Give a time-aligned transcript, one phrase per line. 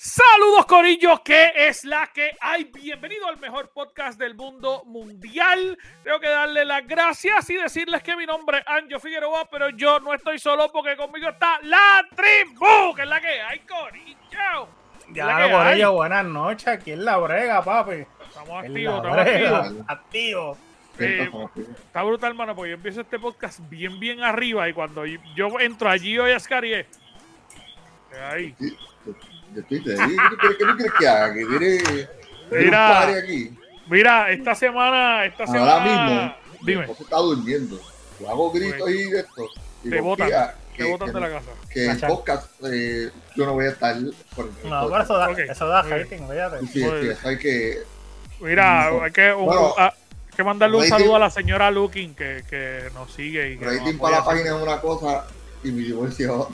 [0.00, 2.70] Saludos Corillos, ¿qué es la que hay?
[2.72, 5.76] Bienvenido al mejor podcast del mundo mundial.
[6.04, 9.98] Tengo que darle las gracias y decirles que mi nombre es Anjo Figueroa, pero yo
[9.98, 14.68] no estoy solo porque conmigo está la tribu, que es la que hay, Corillo.
[15.08, 18.06] Ya, Corillo, buenas noches, aquí en la brega, papi.
[18.28, 19.74] Estamos activos, estamos activos.
[19.88, 20.58] Activos.
[21.00, 21.30] Eh,
[21.66, 25.90] está brutal, hermano, porque yo empiezo este podcast bien, bien arriba y cuando yo entro
[25.90, 26.38] allí hoy a
[28.30, 28.54] ahí.
[29.68, 31.34] ¿Qué quieres que haga?
[31.34, 32.08] Que tiene
[32.50, 33.58] mira, aquí.
[33.88, 35.84] Mira, esta semana, esta Ahora semana.
[35.84, 36.92] mismo, dime.
[37.00, 37.80] está durmiendo.
[38.20, 39.48] Yo hago gritos y esto.
[39.82, 40.30] te botan.
[40.76, 41.50] Te botan de la casa.
[41.70, 43.96] Que el podcast, eh, yo no voy a estar
[44.36, 45.48] por el No, pero eso da, okay.
[45.48, 46.66] eso da rating, fíjate.
[46.68, 47.82] Sí, sí, hay que.
[48.40, 49.32] Mira, hay que.
[49.32, 53.12] Un, bueno, a, hay que mandarle un saludo a la señora Looking que, que nos
[53.12, 53.52] sigue.
[53.52, 55.26] Y que rating para la página es una cosa
[55.64, 56.48] y mi divorcio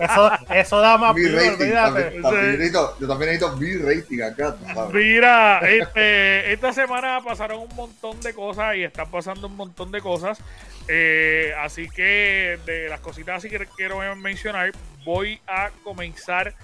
[0.00, 4.56] eso, eso da más mi rating, también, también yo también necesito mi rating acá.
[4.92, 10.00] Mira, este, esta semana pasaron un montón de cosas y están pasando un montón de
[10.00, 10.38] cosas.
[10.88, 14.72] Eh, así que de las cositas así que quiero mencionar,
[15.04, 16.54] voy a comenzar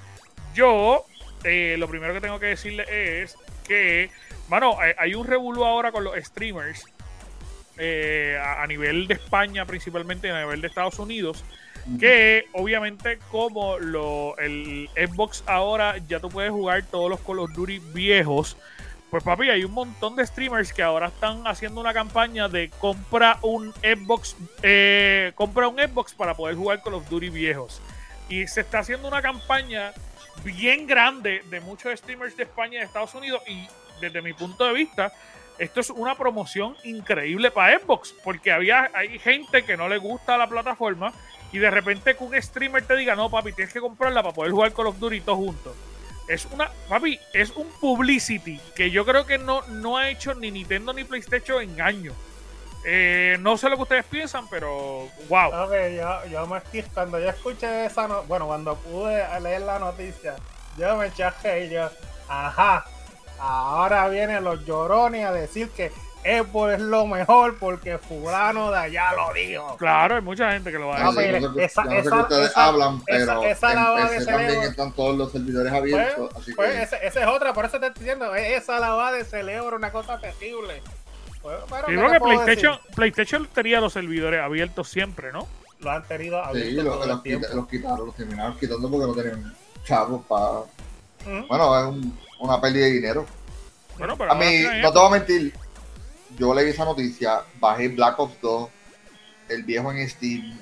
[0.55, 1.05] yo.
[1.44, 4.11] Eh, lo primero que tengo que decirle es que,
[4.48, 6.84] bueno, hay un revuelo ahora con los streamers
[7.82, 11.44] eh, a, nivel de España principalmente y a nivel de Estados Unidos.
[11.98, 17.52] Que obviamente como lo, el Xbox ahora ya tú puedes jugar todos los Call of
[17.52, 18.58] Duty viejos.
[19.10, 23.38] Pues papi, hay un montón de streamers que ahora están haciendo una campaña de compra
[23.42, 27.80] un Xbox, eh, compra un Xbox para poder jugar Call of Duty viejos.
[28.28, 29.92] Y se está haciendo una campaña
[30.44, 33.42] bien grande de muchos streamers de España y de Estados Unidos.
[33.48, 33.66] Y
[34.00, 35.12] desde mi punto de vista,
[35.60, 40.38] esto es una promoción increíble para Xbox, porque había, hay gente que no le gusta
[40.38, 41.12] la plataforma
[41.53, 44.53] y de repente que un streamer te diga, no, papi, tienes que comprarla para poder
[44.53, 45.76] jugar con los duritos juntos.
[46.28, 50.50] Es una, papi, es un publicity que yo creo que no, no ha hecho ni
[50.50, 52.15] Nintendo ni PlayStation en años.
[52.87, 55.50] Eh, no sé lo que ustedes piensan, pero wow.
[56.31, 56.62] Yo, me
[56.94, 60.37] cuando yo escuché esa, no, bueno, cuando pude leer la noticia,
[60.78, 61.91] yo me eché y yo,
[62.28, 62.87] ajá,
[63.40, 65.90] Ahora vienen los llorones a decir que
[66.20, 69.76] Apple es lo mejor porque fulano de allá lo dijo.
[69.78, 71.40] Claro, hay mucha gente que lo va a decir.
[71.40, 74.36] No, esa, no esa, ustedes esa, hablan, pero esa, lavada de cerebro.
[74.36, 76.30] también están todos los servidores abiertos.
[76.32, 76.82] Pues, así pues que...
[76.82, 80.18] esa, esa, es otra, por eso te estoy diciendo, esa lavada de cerebro una cosa
[80.18, 80.82] terrible.
[81.40, 85.48] Pues, pero, sí, que PlayStation, PlayStation tenía los servidores abiertos siempre, ¿no?
[85.80, 86.70] Lo han tenido abiertos.
[86.70, 90.64] Sí, lo, los, los, quitaron, los terminaron quitando porque no tenían chavos para.
[91.48, 93.26] Bueno, es un una pérdida de dinero.
[93.98, 95.54] Bueno, pero a mí, no te voy a mentir,
[96.38, 98.69] yo leí esa noticia, bajé Black Ops 2,
[99.50, 100.58] el viejo en Steam,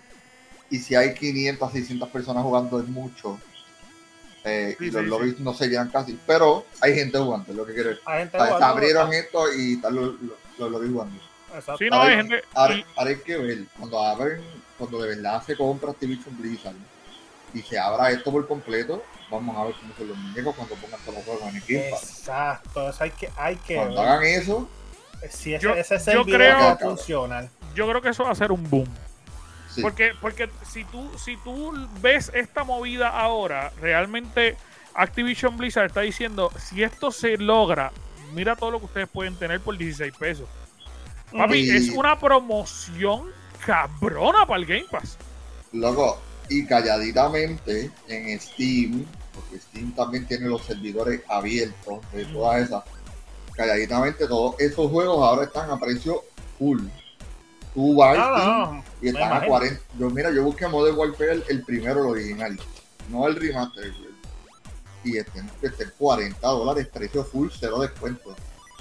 [0.71, 3.39] y si hay 500, 600 personas jugando es mucho.
[4.45, 7.75] Eh, y los lobbies no se llenan casi, pero hay gente jugando, es lo que
[7.75, 8.05] quiero decir.
[8.31, 10.15] Se abrieron esto y están los,
[10.59, 11.21] los, lobbies jugando.
[11.55, 11.79] Exacto.
[11.79, 12.43] Sí, no, hay gente...
[12.55, 14.41] ahora, hay que ver, cuando abren,
[14.77, 16.98] cuando de verdad se compra Activision Blizzard y
[17.63, 21.15] se abra esto por completo, vamos a ver cómo son los muñecos cuando pongan todos
[21.17, 21.97] los juegos en equipo.
[21.97, 24.69] Exacto, eso hay que, hay que Cuando hagan eso,
[25.31, 27.49] si ese, yo, ese es el creo, que funciona.
[27.75, 28.89] Yo creo que eso va a ser un boom.
[29.81, 34.57] Porque, porque si tú, si tú ves esta movida ahora, realmente
[34.95, 37.93] Activision Blizzard está diciendo, si esto se logra,
[38.33, 40.49] mira todo lo que ustedes pueden tener por 16 pesos.
[41.31, 43.31] Papi, es una promoción
[43.65, 45.19] cabrona para el Game Pass.
[45.73, 49.05] Loco, y calladitamente en Steam,
[49.35, 52.85] porque Steam también tiene los servidores abiertos de todas esas,
[53.55, 56.23] calladitamente todos esos juegos ahora están a precio
[56.59, 56.81] full.
[57.75, 59.81] Tú vas y están a 40.
[59.99, 62.59] Yo, mira, yo busqué Modern Warfare el primero, el original,
[63.09, 63.93] no el remaster.
[65.05, 68.35] Y estén, estén 40 dólares, precio full, cero descuento.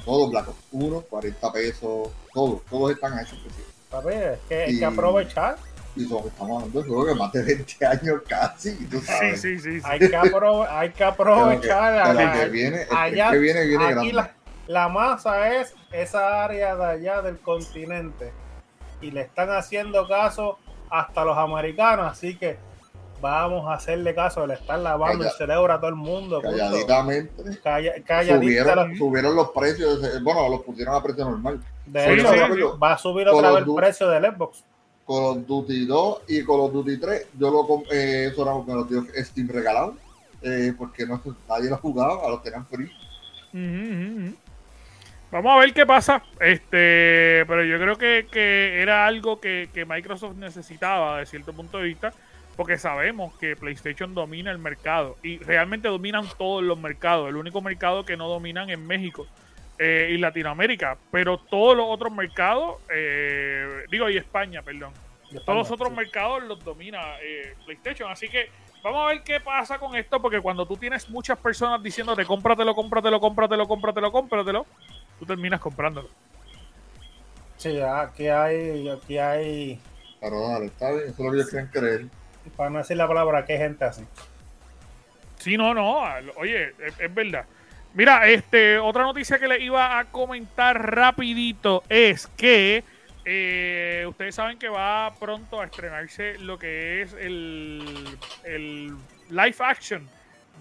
[0.04, 3.78] Todo Black Ops 1, 40 pesos, todos, todos están a ese precio.
[4.04, 5.58] Ver, es que, hay que aprovechar
[5.98, 8.86] y estamos hablando de juegos de más de 20 años casi.
[8.88, 9.42] ¿tú sabes?
[9.42, 9.82] Sí, sí, sí.
[9.84, 12.16] Hay, que hay, que aprovechar.
[12.18, 14.32] Que, que viene, allá, que viene, viene aquí la,
[14.68, 18.32] la, masa es esa área de allá del continente.
[19.02, 20.58] Y le están haciendo caso
[20.90, 22.12] hasta los americanos.
[22.12, 22.58] Así que
[23.22, 26.42] vamos a hacerle caso, le están lavando Calla- el cerebro a todo el mundo.
[26.42, 27.44] Calladitamente.
[27.64, 31.60] Calla- calladita Subieron, la- subieron los precios, de- bueno, los pusieron a precio normal.
[31.86, 32.62] De hecho, sí, sí.
[32.82, 34.64] va a subir otra vez el precio del Xbox.
[35.08, 38.54] Call of Duty 2 y Call of Duty 3, yo lo com- eh, eso era
[38.66, 39.96] me lo dio Steam regalado,
[40.42, 41.06] eh, porque
[41.48, 42.92] nadie lo jugaba, los tenían free.
[43.54, 44.36] Ujú, ujú, ujú.
[45.32, 46.24] Vamos a ver qué pasa.
[46.40, 51.78] Este, pero yo creo que, que era algo que, que Microsoft necesitaba de cierto punto
[51.78, 52.14] de vista,
[52.56, 57.30] porque sabemos que PlayStation domina el mercado y realmente dominan todos los mercados.
[57.30, 59.26] El único mercado que no dominan es México
[59.80, 64.92] eh, y Latinoamérica, pero todos los otros mercados, eh, digo, y España, perdón.
[65.46, 65.96] Todos los otros Sí.
[65.96, 68.10] mercados los domina eh, PlayStation.
[68.10, 68.50] Así que
[68.82, 72.74] vamos a ver qué pasa con esto, porque cuando tú tienes muchas personas diciéndote cómpratelo,
[72.74, 74.66] cómpratelo, cómpratelo, cómpratelo, cómpratelo,
[75.20, 76.10] tú terminas comprándolo.
[77.58, 79.82] Sí, aquí hay, aquí hay,
[80.22, 82.06] Pero dale, está bien, eso es lo que ellos quieren creer.
[82.56, 84.06] para no decir la palabra, que gente así.
[85.38, 86.02] Sí, no, no.
[86.38, 87.46] Oye, es, es verdad.
[87.98, 92.84] Mira, este, otra noticia que le iba a comentar rapidito es que
[93.26, 97.84] eh, ustedes saben que va pronto a estrenarse lo que es el,
[98.44, 98.96] el
[99.32, 100.08] live action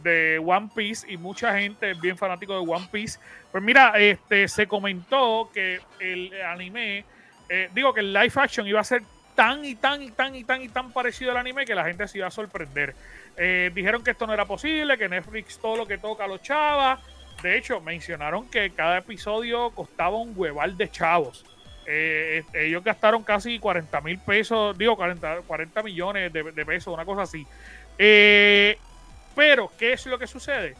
[0.02, 3.18] de One Piece y mucha gente es bien fanático de One Piece.
[3.52, 7.04] Pues mira, este se comentó que el anime,
[7.50, 9.02] eh, digo que el live action iba a ser
[9.34, 12.08] tan y tan y tan y tan y tan parecido al anime que la gente
[12.08, 12.94] se iba a sorprender.
[13.36, 16.98] Eh, dijeron que esto no era posible, que Netflix todo lo que toca lo chava.
[17.42, 21.44] De hecho, mencionaron que cada episodio costaba un hueval de chavos.
[21.86, 27.04] Eh, eh, ellos gastaron casi 40 mil pesos, digo 40, 40 millones de, pesos, una
[27.04, 27.46] cosa así.
[27.98, 28.78] Eh,
[29.34, 30.74] pero, ¿qué es lo que sucede?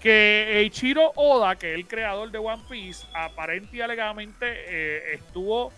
[0.00, 5.72] Que Eiichiro Oda, que es el creador de One Piece, aparente y alegadamente estuvo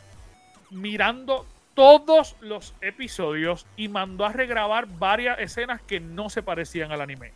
[0.71, 7.01] mirando todos los episodios y mandó a regrabar varias escenas que no se parecían al
[7.01, 7.33] anime.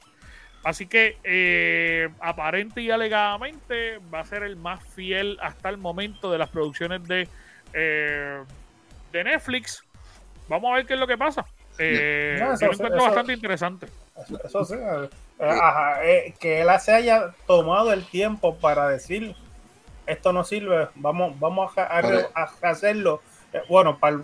[0.66, 6.32] Así que eh, aparente y alegadamente va a ser el más fiel hasta el momento
[6.32, 7.28] de las producciones de,
[7.72, 8.42] eh,
[9.12, 9.84] de Netflix.
[10.48, 11.46] Vamos a ver qué es lo que pasa.
[11.78, 13.86] Eh, No, eso- yo lo encuentro eso- bastante interesante.
[14.20, 14.74] Eso, eso sí.
[14.74, 15.08] eh,
[15.38, 19.36] ajá, eh, que él se haya tomado el tiempo para decir
[20.04, 22.26] esto no sirve, vamos, vamos a, a- Vale.
[22.34, 23.22] a hacerlo.
[23.52, 24.18] Eh, bueno, para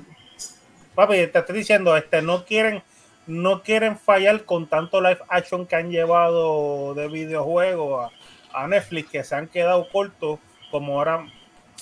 [0.96, 2.82] papi, te estoy diciendo, este no quieren,
[3.26, 8.10] no quieren fallar con tanto live action que han llevado de videojuegos
[8.52, 10.38] a, a Netflix que se han quedado cortos
[10.70, 11.26] como ahora.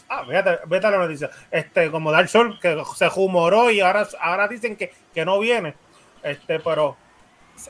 [0.08, 1.31] Ah, fíjate, vete a la noticia.
[1.50, 5.75] Este, como Dark Souls, que se humoró y ahora, ahora dicen que, que no viene.
[6.22, 6.96] Este, pero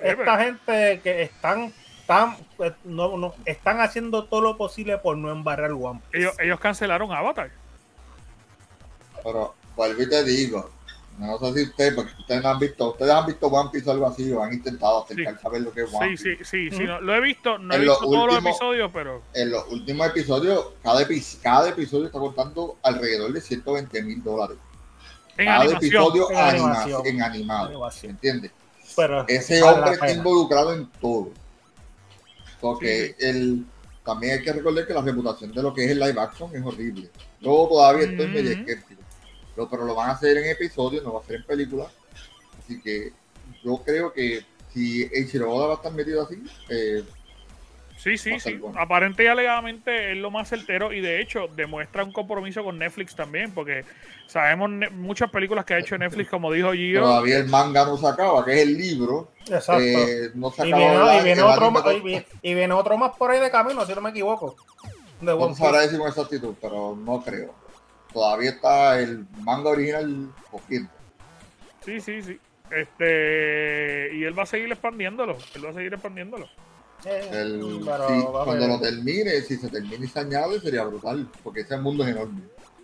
[0.03, 1.73] esta gente que están
[2.11, 6.19] están, eh, no, no, están haciendo todo lo posible por no embarrar One Piece.
[6.19, 7.53] Ellos, ellos cancelaron Avatar.
[9.23, 10.71] Pero vuelvo y te digo,
[11.27, 13.93] no sé si ustedes, porque ustedes no han visto, ustedes han visto One Piece o
[13.93, 16.45] algo así, o han intentado acercarse a ver lo que es One Sí, Piece.
[16.45, 16.93] sí, sí, sí, Ujú.
[16.93, 19.69] no, lo he visto, no he En visto los todos los episodios, pero En los
[19.69, 24.57] últimos episodios, cada, epi- cada episodio está contando alrededor de 120 mil dólares.
[25.37, 25.93] en cada animación.
[26.03, 27.07] episodio En anima- animación.
[27.07, 27.67] en animado.
[27.69, 28.11] Animación.
[28.13, 28.51] ¿Entiendes?
[28.97, 31.31] Pero Ese hombre está involucrado en todo.
[32.61, 33.65] Porque Sí, el,
[34.05, 36.63] también hay que recordar que la reputación de lo que es el live action es
[36.65, 37.09] horrible.
[37.41, 39.00] Yo todavía estoy medio escéptico.
[39.61, 41.89] Pero, pero lo van a hacer en episodios, no va a ser en películas.
[42.65, 43.13] Así que
[43.63, 44.43] yo creo que
[44.73, 45.07] si
[45.39, 47.05] Oda va a estar metido así, eh,
[47.99, 48.55] Sí, sí, a sí.
[48.55, 48.81] bueno.
[48.81, 53.15] Aparente y alegadamente es lo más certero y de hecho demuestra un compromiso con Netflix
[53.15, 53.85] también, porque
[54.27, 57.03] sabemos muchas películas que ha hecho Netflix, como dijo Gio.
[57.03, 59.29] todavía el manga no se acaba, que es el libro.
[59.43, 59.83] Exacto.
[59.83, 62.55] eh, no se y, viene, de y viene el otro más, y, no- viene, y
[62.55, 64.57] viene otro más por ahí de camino, si no me equivoco.
[65.21, 65.83] De sabrá Piece.
[65.83, 67.53] decir con exactitud, pero no creo.
[68.13, 70.91] Todavía está el manga original cogiendo.
[71.85, 72.39] Sí, sí, sí.
[72.71, 75.37] Este y él va a seguir expandiéndolo.
[75.55, 76.47] Él va a seguir expandiéndolo.
[77.05, 80.61] Eh, El- pero sí, vamos a cuando lo termine, si se termine y se añade,
[80.61, 82.43] sería brutal, porque ese mundo es enorme.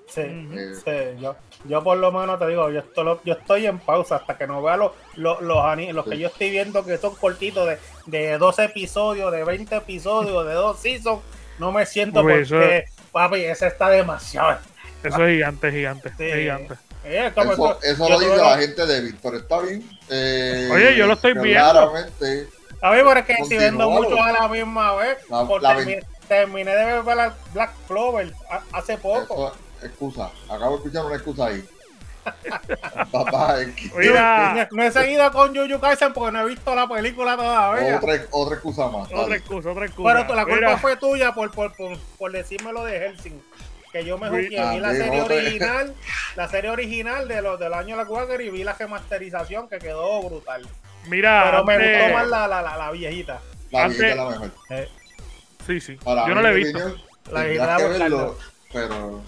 [0.08, 0.22] Sí.
[0.22, 4.16] Eh, sí, yo, yo por lo menos te digo, yo estoy, yo estoy en pausa
[4.16, 7.68] hasta que no vea los, los, los, los que yo estoy viendo que son cortitos
[7.68, 11.20] de, de 12 episodios, de 20 episodios, de dos seasons.
[11.58, 14.58] No me siento Uy, porque, eso- papi, ese está demasiado.
[15.08, 16.24] Eso es gigante, gigante, Sí.
[16.24, 16.74] es gigante.
[17.04, 17.32] Eh,
[17.82, 19.88] Eso, lo dice la gente de Víctor, está bien.
[20.10, 21.70] Eh, Oye, yo lo estoy pero viendo.
[21.70, 22.48] Claramente,
[22.82, 23.66] A mí, pero es que si Continúalo.
[23.70, 28.32] vendo mucho a la misma vez, La- por la termi- terminé de ver Black, Clover
[28.72, 29.52] hace poco.
[29.78, 30.30] eso excusa.
[30.50, 31.64] Acabo de escuchar una excusa ahí.
[33.12, 36.88] Papá, es que- Mira, No he seguido con Juju Kaisen porque no he visto la
[36.88, 37.96] película todavía.
[37.98, 39.06] otra, otra excusa más.
[39.06, 39.36] otra dale.
[39.36, 40.12] excusa, otra excusa.
[40.24, 43.40] Pero la culpa Mira, fue tuya por, por, por, por decirme lo de Helsing.
[43.92, 45.94] Que yo me jugué, Ah, vi la serie original,
[46.36, 49.78] la serie original de los del año de la Quaker y vi la remasterización que
[49.78, 50.66] quedó brutal.
[51.08, 53.40] Mira, Pero me antes- gustó más la, la, la, la viejita.
[53.70, 54.50] La Antes- viejita es la mejor.
[54.70, 54.88] Eh,
[55.66, 55.96] Sí, sí.
[55.96, 56.78] Para Yo no la he visto.
[56.78, 57.02] opinión,
[57.32, 58.38] La viejita verlo,
[58.72, 59.22] pero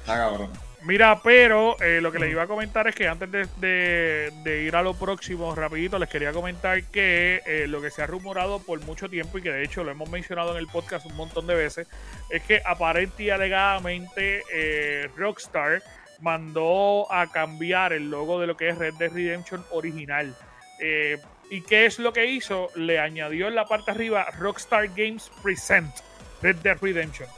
[0.00, 0.50] está cabrón.
[0.84, 4.82] Mira, pero eh, lo que les iba a comentar es que antes de, ir a
[4.82, 9.08] lo próximo, rapidito, les quería comentar que eh, lo que se ha rumorado por mucho
[9.08, 11.88] tiempo y que de hecho lo hemos mencionado en el podcast un montón de veces,
[12.28, 15.82] es que aparente y alegadamente eh, Rockstar
[16.20, 20.36] mandó a cambiar el logo de lo que es Red Dead Redemption original.
[20.80, 21.18] Eh,
[21.50, 22.68] ¿Y qué es lo que hizo?
[22.74, 25.94] Le añadió en la parte arriba Rockstar Games Present
[26.42, 27.28] Red Dead Redemption.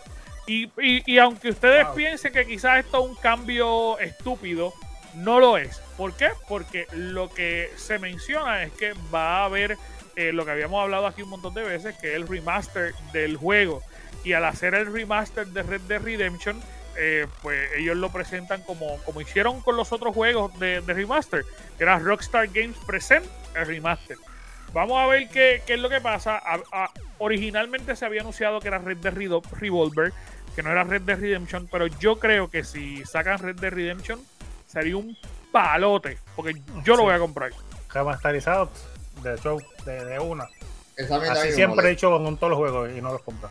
[0.46, 1.94] Y, y- y aunque ustedes Wow.
[1.96, 4.72] piensen que quizás esto es un cambio estúpido,
[5.14, 5.78] no lo es.
[5.96, 6.28] ¿Por qué?
[6.48, 9.76] Porque lo que se menciona es que va a haber
[10.14, 13.36] eh, lo que habíamos hablado aquí un montón de veces, que es el remaster del
[13.36, 13.82] juego.
[14.24, 16.58] Y al hacer el remaster de Red Dead Redemption,
[16.98, 21.44] eh, pues ellos lo presentan como, como hicieron con los otros juegos de, de remaster,
[21.76, 24.16] que era Rockstar Games Present el remaster.
[24.72, 26.36] Vamos a ver qué, qué es lo que pasa.
[26.38, 29.14] A- a- originalmente se había anunciado que era Red Dead
[29.60, 30.12] Revolver,
[30.56, 34.18] que no era Red Dead Redemption, pero yo creo que si sacan Red Dead Redemption
[34.66, 35.16] sería un
[35.52, 37.52] palote, porque yo lo voy a comprar.
[37.92, 38.70] Remasterizado
[39.22, 40.46] de hecho, de, de una.
[40.96, 43.50] Esa Así siempre he dicho con todos los juegos y no los compro.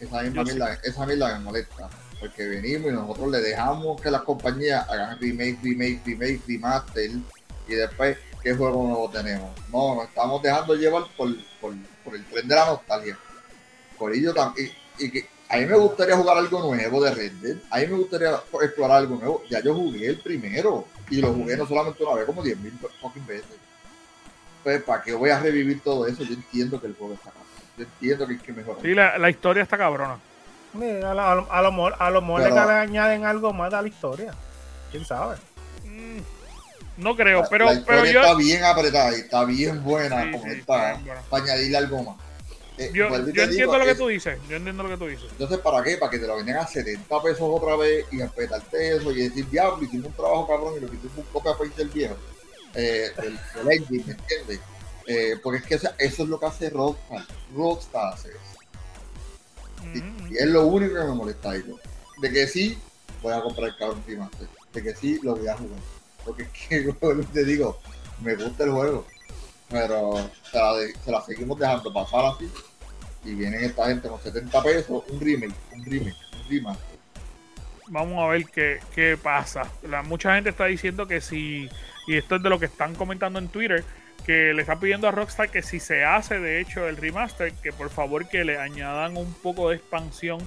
[0.00, 0.52] Esa misma sí.
[0.54, 1.90] mierda, esa mierda me molesta.
[2.18, 7.10] Porque venimos y nosotros le dejamos que las compañías hagan remake, remake, remake, remaster.
[7.68, 9.50] Y después, ¿qué juego nuevo tenemos?
[9.70, 11.28] No, nos estamos dejando llevar por,
[11.60, 11.74] por,
[12.04, 13.18] por el tren de la nostalgia.
[13.98, 14.70] Por ello también.
[14.98, 17.56] Y, y que a mí me gustaría jugar algo nuevo de Red Dead.
[17.70, 19.42] A mí me gustaría explorar algo nuevo.
[19.48, 20.84] Ya yo jugué el primero.
[21.10, 23.56] Y lo jugué no solamente una vez, como 10.000 fucking veces.
[24.62, 26.22] Pues, ¿para qué voy a revivir todo eso?
[26.22, 27.38] Yo entiendo que el juego está acá.
[27.78, 28.82] Yo entiendo que hay que mejorar.
[28.82, 30.18] Sí, la, la historia está cabrona.
[30.74, 33.52] Mira, A, lo- a, lo- a lo mejor, a lo mejor Pero- le añaden algo
[33.54, 34.34] más a la historia.
[34.90, 35.36] ¿Quién sabe?
[35.84, 36.18] Mm,
[36.98, 38.20] No creo, La- pero, la pero yo.
[38.20, 41.22] está bien apretada y está bien buena Sí, como sí, está está bien buena.
[41.30, 42.16] para añadirle algo más.
[42.78, 44.38] Eh, Yo, entiendo digo, lo que es- tú dices.
[44.48, 45.26] Yo entiendo lo que tú dices.
[45.32, 45.96] Entonces, ¿para qué?
[45.96, 49.48] Para que te lo vendan a 70 pesos otra vez y empetarte eso y decir,
[49.50, 52.16] diablo, hicimos un trabajo cabrón y lo que hicimos un copia paste del viejo.
[52.74, 54.60] Eh, del, del engine, ¿me entiendes?
[55.06, 57.24] Eh, porque es que o sea, eso es lo que hace Rockstar.
[57.56, 58.38] Rockstar hace eso.
[59.94, 60.26] Y, Ujú.
[60.34, 61.64] y es lo único que me molesta ahí.
[61.66, 61.76] ¿no?
[62.20, 62.78] De que sí,
[63.22, 64.46] voy a comprar el cabrón Remaster.
[64.72, 65.78] De que sí, lo voy a jugar.
[66.24, 66.92] Porque es que,
[67.32, 67.78] te digo,
[68.22, 69.06] me gusta el juego.
[69.70, 72.50] Pero se la, de- se la seguimos dejando pasar así.
[73.24, 76.98] Y vienen esta gente con 70 pesos, un remake, un remake, un remaster.
[77.88, 79.70] Vamos a ver qué, qué pasa.
[79.82, 81.68] La, mucha gente está diciendo que si,
[82.06, 83.84] y esto es de lo que están comentando en Twitter,
[84.26, 87.72] que le están pidiendo a Rockstar que si se hace de hecho el remaster, que
[87.72, 90.38] por favor que le añadan un poco de expansión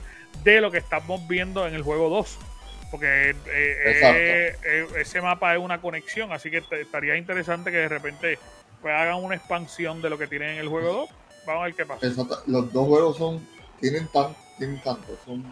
[0.43, 2.37] de lo que estamos viendo en el juego 2.
[2.91, 7.87] Porque eh, eh, eh, ese mapa es una conexión, así que estaría interesante que de
[7.87, 8.37] repente
[8.81, 11.09] pues, hagan una expansión de lo que tienen en el juego 2.
[11.45, 12.05] Vamos a ver qué pasa.
[12.05, 13.47] Exacto, Los dos juegos son,
[13.79, 15.43] tienen, tan, tienen tanto, son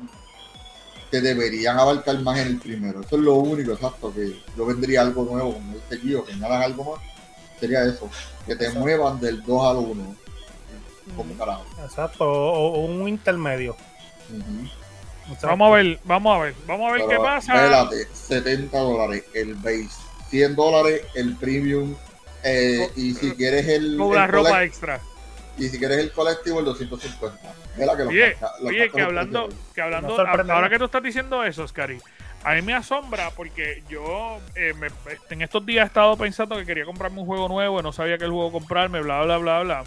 [1.09, 3.01] que deberían abarcar más en el primero.
[3.01, 6.61] Eso es lo único, exacto, que yo vendría algo nuevo, como dice Gio, que añadan
[6.61, 7.01] algo más,
[7.59, 8.09] sería eso,
[8.45, 8.79] que te Exacto.
[8.79, 10.15] muevan del 2 al 1.
[11.17, 11.65] Como carajo.
[11.83, 12.25] Exacto.
[12.25, 13.75] O, o un intermedio.
[15.41, 17.53] Vamos a ver, vamos a ver, vamos a ver qué pasa.
[17.53, 19.89] Vélate, 70 dólares el base,
[20.29, 21.95] 100 dólares el premium,
[22.43, 25.01] eh, y si quieres el, Con la ropa extra.
[25.59, 27.37] Y si quieres el colectivo el 250.
[27.77, 31.03] Vela que los Oye, los oye, que hablando, que hablando, No ahora que tú estás
[31.03, 31.99] diciendo eso, Scary,
[32.43, 34.87] a mí me asombra porque yo eh, me-
[35.29, 38.25] en estos días he estado pensando que quería comprarme un juego nuevo, no sabía qué
[38.25, 39.83] juego comprarme, bla, bla, bla, bla.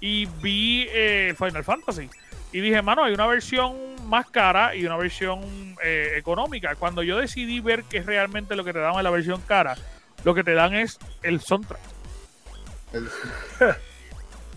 [0.00, 2.08] Y vi eh, Final Fantasy.
[2.52, 3.74] Y dije, mano, hay una versión
[4.08, 5.40] más cara y una versión
[5.82, 6.74] eh, económica.
[6.76, 9.76] Cuando yo decidí ver qué es realmente lo que te dan en la versión cara,
[10.24, 11.80] lo que te dan es el soundtrack.
[12.92, 13.08] El-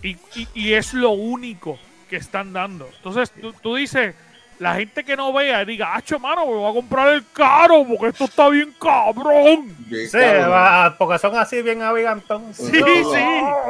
[0.02, 1.78] Y, y- y es lo único
[2.08, 2.88] que están dando.
[2.96, 4.14] Entonces, tú, tú dices,
[4.58, 8.08] la gente que no vea, diga, acho, mano, me voy a comprar el caro porque
[8.08, 9.74] esto está bien cabrón.
[9.86, 12.52] bien Sí, va, porque son así bien abigantón.
[12.52, 13.24] Sí, Los- sí.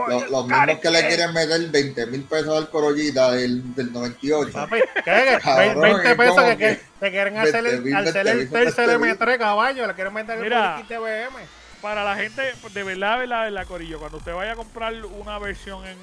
[0.09, 4.53] Los, los mismos que le quieren meter 20 mil pesos al Corollita del, del 98.
[4.53, 5.39] Papi, ¿qué?
[5.43, 8.25] Cabrón, 20 es pesos que, que que te quieren hacer 20 el, mil, al ser
[8.25, 9.17] 20 el mil, tercer 20 mil.
[9.19, 10.83] M3 caballo, le quieren meter el Mira.
[10.89, 11.60] TVM.
[11.83, 12.43] Para la gente,
[12.75, 15.97] de verdad, de verdad, de verdad, Corillo, cuando usted vaya a comprar una versión en,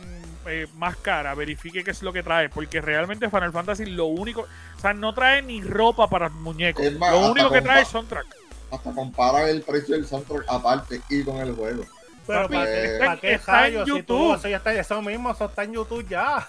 [0.48, 4.41] eh, más cara, verifique qué es lo que trae, porque realmente Final Fantasy lo único,
[4.41, 6.84] o sea, no trae ni ropa para muñecos.
[6.93, 8.25] Más, lo único que trae es soundtrack.
[8.72, 11.84] Hasta compara el precio del soundtrack aparte y con el juego.
[12.25, 13.86] Pero Papi, ¿para está para en- qué está en rayos?
[13.86, 14.36] Si tú, YouTube.
[14.36, 16.46] eso, ya está, eso mismo, eso está en YouTube ya.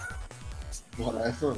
[0.97, 1.57] Por eso.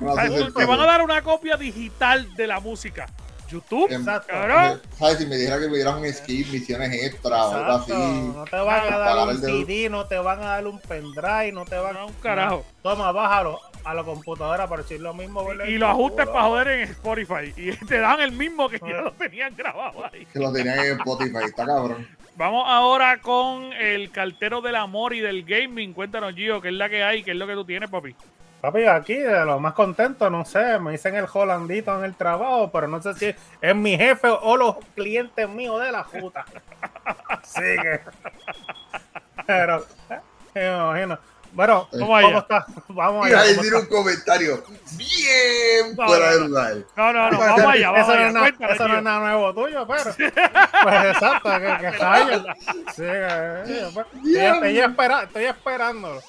[0.00, 3.06] No O sea, hace te van a dar una copia digital de la música.
[3.48, 4.28] YouTube, Exacto.
[4.28, 4.80] cabrón.
[4.98, 5.18] ¿Sabes?
[5.18, 7.92] Si me dijera que me dieran un skip, misiones extra o algo así.
[7.92, 9.40] No te van a dar un.
[9.40, 12.64] CD, no te van a dar un pendrive, no te van No, un carajo.
[12.82, 15.44] Toma, bájalo a la computadora para decir lo mismo.
[15.44, 15.64] ¿verdad?
[15.66, 17.52] Y los ajustes para joder en Spotify.
[17.56, 20.26] Y te dan el mismo que ya lo tenían grabado ahí.
[20.32, 22.06] Que lo tenían en Spotify, está cabrón.
[22.36, 25.92] Vamos ahora con el cartero del amor y del gaming.
[25.92, 28.14] Cuéntanos, Gio, qué es la que hay, qué es lo que tú tienes, papi.
[28.60, 32.70] Papi, aquí de lo más contento, no sé, me dicen el holandito en el trabajo,
[32.72, 36.44] pero no sé si es mi jefe o los clientes míos de la juta.
[37.28, 38.00] Así que.
[39.46, 40.20] Pero, eh,
[40.54, 41.18] me imagino.
[41.52, 42.38] Bueno, Vamos ¿cómo allá.
[42.38, 42.66] está?
[42.88, 43.50] Vamos Iba a allá.
[43.54, 44.64] ¿cómo decir un comentario
[44.98, 46.46] bien No, fuera no, de no.
[46.48, 46.74] lugar.
[46.96, 48.54] No, no, no, vamos allá, vamos eso no allá.
[48.74, 50.04] eso no es nada nuevo tuyo, pero.
[50.82, 51.92] Pues exacto, que, que.
[52.92, 56.20] Sí, que- pues, estoy, estoy espera- estoy esperándolo.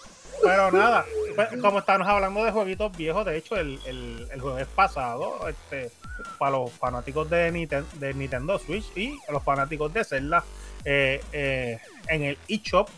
[0.41, 1.05] Pero nada,
[1.35, 5.91] pues, como estamos hablando de jueguitos viejos, de hecho, el, el, el jueves pasado, este,
[6.37, 10.43] para los fanáticos de, Niten- de Nintendo Switch y los fanáticos de Zelda,
[10.85, 12.89] eh, eh, en el eShop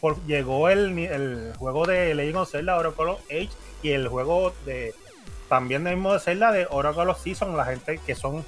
[0.00, 3.50] por- llegó el, el juego de Legend of Zelda Oracle of Age
[3.82, 4.94] y el juego de
[5.48, 8.44] también del mismo de Zelda de Oracle of Season, la gente que son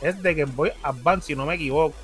[0.00, 1.94] es de Game Boy Advance, si no me equivoco.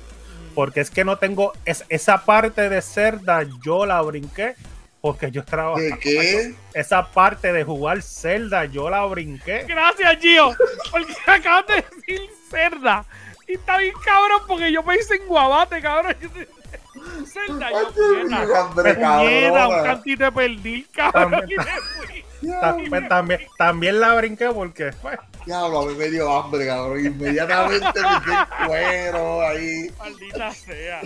[0.53, 4.55] Porque es que no tengo es, esa parte de Zelda, yo la brinqué
[5.03, 5.81] porque yo trabajo.
[5.81, 6.53] ¿De qué?
[6.73, 9.65] Esa parte de jugar Zelda, yo la brinqué.
[9.67, 10.55] Gracias, Gio.
[10.91, 13.03] Porque acabas de decir cerda.
[13.45, 16.15] Y está bien cabrón porque yo pensé en guabate, cabrón.
[17.25, 19.67] Cerda, yo puñeta.
[19.67, 21.31] Un cantito de perdí, cabrón.
[21.31, 22.25] También- Y me fui.
[22.61, 27.05] También, también, también la brinqué porque pues, Diablo, a mí me dio hambre, cabrón.
[27.05, 29.91] Inmediatamente me dio el cuero ahí.
[29.97, 31.01] Maldita sea.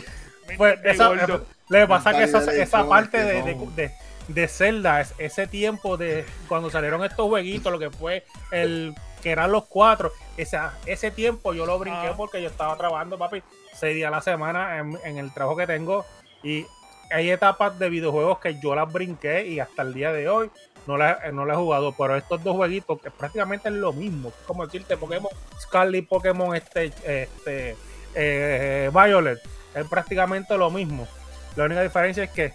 [0.56, 1.46] Pues esa, gordo.
[1.70, 3.72] le pasa que esa, parte que de, de, no.
[3.76, 3.92] de,
[4.28, 9.32] de Zelda, es- ese tiempo de cuando salieron estos jueguitos, lo que fue el que
[9.32, 12.14] eran los cuatro, esa, ese tiempo yo lo brinqué Ah.
[12.16, 13.42] porque yo estaba trabajando, papi,
[13.74, 16.06] seis días a la semana en, en el trabajo que tengo
[16.44, 16.66] y
[17.10, 20.52] hay etapas de videojuegos que yo las brinqué y hasta el día de hoy
[20.88, 24.32] no las no las he jugado, pero estos dos jueguitos que prácticamente es lo mismo,
[24.46, 27.76] como decirte Pokémon Scarlet, Pokémon este, este
[28.14, 29.40] eh, Violet,
[29.80, 31.08] es prácticamente lo mismo.
[31.56, 32.54] La única diferencia es que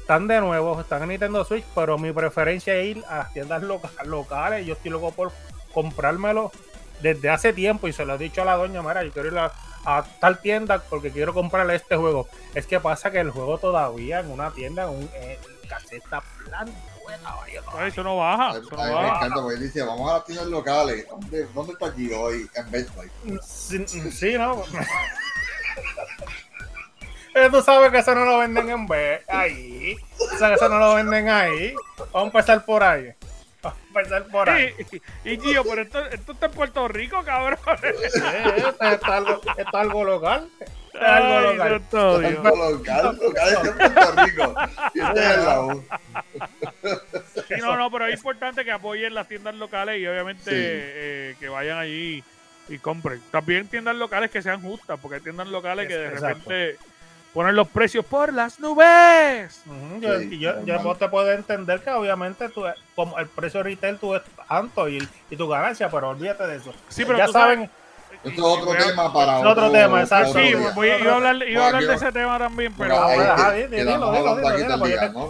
[0.00, 3.62] están de nuevo, están en Nintendo Switch, pero mi preferencia es ir a las tiendas
[3.62, 4.66] loca- locales.
[4.66, 5.32] Yo estoy loco por
[5.72, 6.50] comprármelo
[7.00, 9.38] desde hace tiempo y se lo he dicho a la doña Mara, yo quiero ir
[9.38, 9.52] a,
[9.84, 12.28] a tal tienda porque quiero comprarle este juego.
[12.54, 15.38] Es que pasa que el juego todavía en una tienda, en un en
[15.68, 16.72] caseta blanca,
[17.22, 18.50] caballo, Ay, Eso no baja.
[18.50, 19.16] A Eso no me baja.
[19.16, 21.06] encanta porque él dice, vamos a las tiendas locales.
[21.08, 22.50] ¿Dónde, dónde está aquí hoy?
[22.54, 23.10] En Best Buy.
[23.42, 24.62] Sí, sí, ¿no?
[27.34, 29.96] Eh, Tú sabes que eso no lo venden en B, ahí.
[30.18, 31.74] O sea, que eso no lo venden ahí.
[32.12, 33.12] Vamos a empezar por ahí.
[33.62, 34.74] Vamos a empezar por ahí.
[35.24, 37.58] Y, y Gio, pero esto, esto está en Puerto Rico, cabrón.
[37.82, 37.94] Eh,
[38.56, 40.48] esto, esto es algo, esto es algo local.
[40.92, 43.00] Esto es algo Ay, local.
[43.06, 44.54] Algo local es en Puerto Rico.
[44.94, 45.84] Y este es el lado.
[47.48, 50.50] Sí, no, no, pero es importante que apoyen las tiendas locales y obviamente Sí.
[50.56, 52.24] eh, que vayan allí
[52.70, 53.20] y compren.
[53.30, 56.26] También tiendas locales que sean justas, porque hay tiendas locales que de Exacto.
[56.50, 56.78] repente
[57.34, 59.62] ponen los precios por las nubes.
[59.66, 60.54] Ujú, yo, Sí, y yo,
[60.96, 65.36] te puedo entender que obviamente tú, como el precio retail tú es tanto y, y
[65.36, 66.72] tu ganancia, pero olvídate de eso.
[66.88, 67.70] Sí, pero ya tú sabes- saben,
[68.22, 70.30] Esto es otro tema para Es otro tema, exacto.
[70.30, 70.70] otro Sí, día.
[70.74, 72.94] voy, iba a hablar, iba a hablar de ese tema también, pero...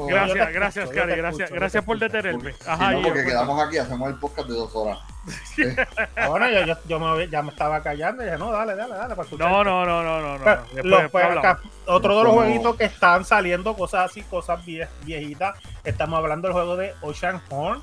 [0.08, 2.52] Gracias, gracias, Cari, gracias, gracias por detenerme.
[2.52, 4.98] Si Ajá, porque quedamos aquí, hacemos el podcast de dos horas.
[6.28, 8.94] Bueno, yo, yo, yo me, había- ya me estaba callando y dije, no, dale, dale,
[8.94, 9.50] dale, para escuchar.
[9.50, 10.44] No, no, no, no, no, no.
[10.44, 11.44] Pero, Después, los- después hablamos.
[11.44, 15.58] acá, otro de los jueguitos que están saliendo, cosas así, cosas vie- viejitas.
[15.84, 17.82] Estamos hablando del juego de Ocean Horn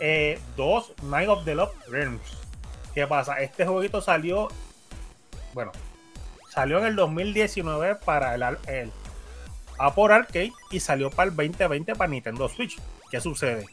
[0.00, 2.39] eh, 2, Night of the Lost Realms.
[2.94, 3.40] ¿Qué pasa?
[3.40, 4.48] Este jueguito salió,
[5.54, 5.72] bueno,
[6.48, 8.92] salió en el 2019 para el, el
[9.78, 12.78] Apple Arcade y salió para el 2020 para Nintendo Switch.
[13.10, 13.66] ¿Qué sucede?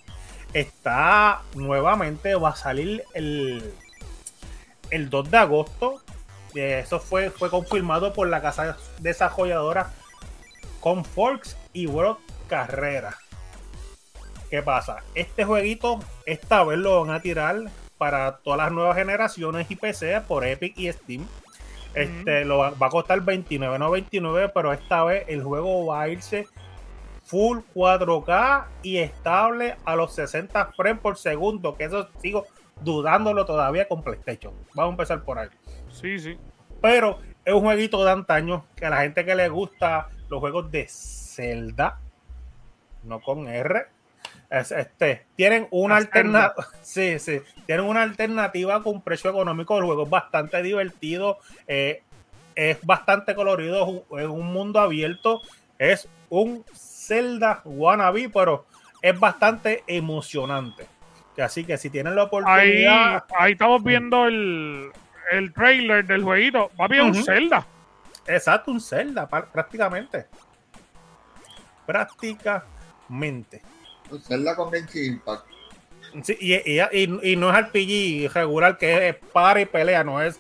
[0.54, 3.74] Está nuevamente, va a salir el,
[4.90, 6.02] el 2 de agosto
[6.56, 9.92] eh, Eso fue, fue confirmado por la casa desarrolladora
[10.80, 13.18] Conforks y World Carrera.
[14.50, 15.04] ¿Qué pasa?
[15.14, 17.66] Este jueguito, esta vez lo van a tirar
[17.98, 21.28] para todas las nuevas generaciones y PC por Epic y Steam.
[21.94, 26.48] Este lo va, va a costar 29.99, pero esta vez el juego va a irse
[27.28, 32.46] full 4K y estable a los 60 frames por segundo, que eso sigo
[32.82, 34.54] dudándolo todavía con PlayStation.
[34.74, 35.50] Vamos a empezar por ahí.
[35.90, 36.38] Sí, sí.
[36.82, 40.72] Pero es un jueguito de antaño que a la gente que le gusta los juegos
[40.72, 42.00] de Zelda,
[43.04, 43.88] no con R,
[44.50, 46.68] Es, este, tienen una alternativa.
[46.82, 47.42] Sí, sí.
[47.66, 49.78] Tienen una alternativa con precio económico.
[49.78, 51.40] El juego es bastante divertido.
[51.68, 52.02] eh,
[52.56, 54.04] es bastante colorido.
[54.18, 55.42] Es un, un mundo abierto.
[55.78, 58.66] Es un Zelda wannabe, pero
[59.02, 60.88] es bastante emocionante.
[61.40, 63.26] Así que si tienen la oportunidad.
[63.38, 64.92] ahí estamos viendo el,
[65.32, 66.72] el trailer del jueguito.
[66.76, 67.24] Papi, es un Ujú.
[67.24, 67.68] Zelda.
[68.26, 70.26] Exacto, un Zelda, prácticamente.
[71.86, 73.62] Prácticamente.
[74.28, 75.46] Zelda con Genshin Impact.
[76.24, 80.22] Sí, y, y- y- y no es RPG regular que es para y pelea, no
[80.22, 80.40] es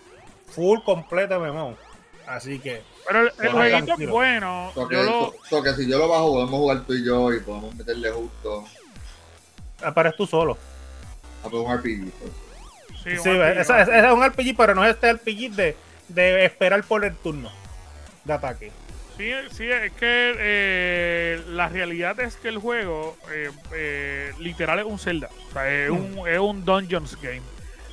[0.51, 1.75] full completo MMO.
[2.25, 4.71] Así que, Pero el, el jueguito es bueno.
[4.73, 7.05] So que, Yo lo, so- so que si yo lo bajo, podemos jugar tú y
[7.05, 8.65] yo y podemos meterle justo
[9.81, 10.57] ah, pero es tú solo.
[11.43, 12.11] a un RPG.
[12.11, 12.31] pues.
[13.03, 15.51] sí, un Sí, RPG, esa- esa- ese es un RPG, pero no es este RPG
[15.55, 15.77] de,
[16.09, 17.49] de esperar por el turno
[18.25, 18.71] de ataque.
[19.17, 24.85] Sí, sí, es que eh, la realidad es que el juego eh, eh, literal es
[24.85, 25.29] un Zelda.
[25.49, 27.41] O sea, es, un, es un Dungeons Game.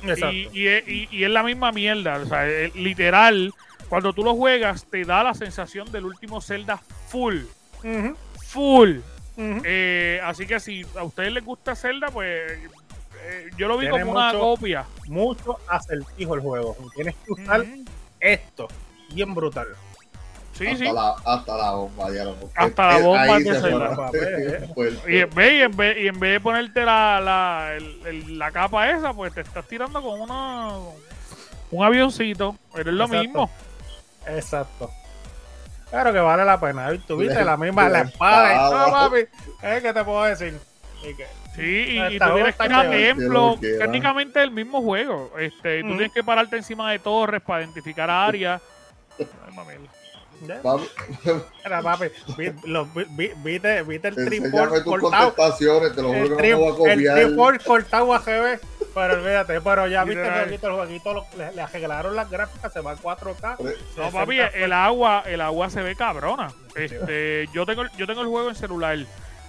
[0.03, 0.31] Exacto.
[0.31, 2.17] Y, y es- y- y es la misma mierda.
[2.17, 3.51] O sea, literal,
[3.89, 7.39] cuando tú lo juegas, te da la sensación del último Zelda full.
[8.49, 8.97] Full.
[9.37, 12.59] Eh, así que si a ustedes les gusta Zelda, pues
[13.57, 14.85] yo lo vi Tiene como una copia.
[15.07, 16.77] Mucho acertijo el juego.
[16.95, 17.83] Tienes que usar Ujú.
[18.19, 18.67] esto.
[19.11, 19.67] Bien brutal.
[20.57, 20.91] Sí, hasta, sí.
[20.93, 23.25] La, hasta la bomba, ya lo Hasta la bomba.
[24.73, 25.11] Fuerte.
[25.13, 28.39] Y en, vez, y, en vez, y en vez de ponerte la, la, el- el-
[28.39, 30.69] la capa esa, pues te estás tirando con una
[31.71, 32.55] un avioncito.
[32.73, 33.21] Pero es lo Exacto.
[33.23, 33.49] mismo.
[34.27, 34.91] Exacto.
[35.89, 36.89] Claro que vale la pena.
[36.89, 37.05] ¿viste?
[37.07, 37.43] ¿Tú viste?
[37.43, 38.49] La- misma, la espada.
[38.49, 38.91] y espada.
[39.09, 39.19] papi.
[39.63, 39.79] ¿Eh?
[39.81, 40.57] ¿Qué te puedo decir?
[41.03, 43.17] Y que- Sí, y, y tú tienes que ir a bastante bien.
[43.17, 45.31] templo, que técnicamente el mismo juego.
[45.39, 45.95] Este, Tú Ujú.
[45.97, 48.61] tienes que pararte encima de torres para identificar áreas.
[49.19, 49.79] Ay, mamel.
[50.47, 50.61] ¿Ya?
[50.61, 50.83] Papi,
[51.63, 52.05] Mira, papi,
[52.37, 55.33] vi- lo- vi- vi- viste, viste el tripod tus cortado.
[55.33, 57.15] contestaciones, te lo juro El, que no voy a tri- el copiar.
[57.25, 58.59] tripod cortado a GB.
[58.93, 62.79] Pero olvídate, pero ya viste jueguito, el jueguito lo- le, le arreglaron las gráficas, se
[62.79, 63.55] va a 4K.
[63.57, 66.47] Pero- No, 60 papi, el agua, el agua se ve cabrona.
[66.75, 68.97] Este, yo tengo, yo tengo el juego en celular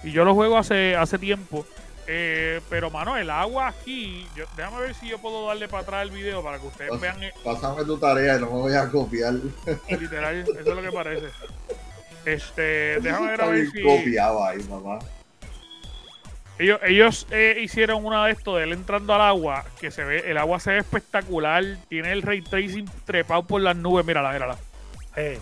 [0.03, 1.65] y yo lo juego hace, hace tiempo.
[2.09, 6.03] Eh, pero mano, el agua aquí, yo- déjame ver si yo puedo darle para atrás
[6.03, 8.73] el video para que ustedes Pas- vean eh, Pásame tu tarea y no me voy
[8.75, 9.33] a copiar.
[9.89, 11.27] literal, eso es lo que parece.
[12.25, 14.99] Este, déjame ver a ver si copiado ahí, mamá.
[16.59, 20.23] ellos, ellos eh, hicieron una de esto de él entrando al agua, que se ve,
[20.31, 24.57] el agua se ve espectacular, tiene el ray tracing trepado por las nubes, mírala, mírala.
[25.15, 25.39] Eh,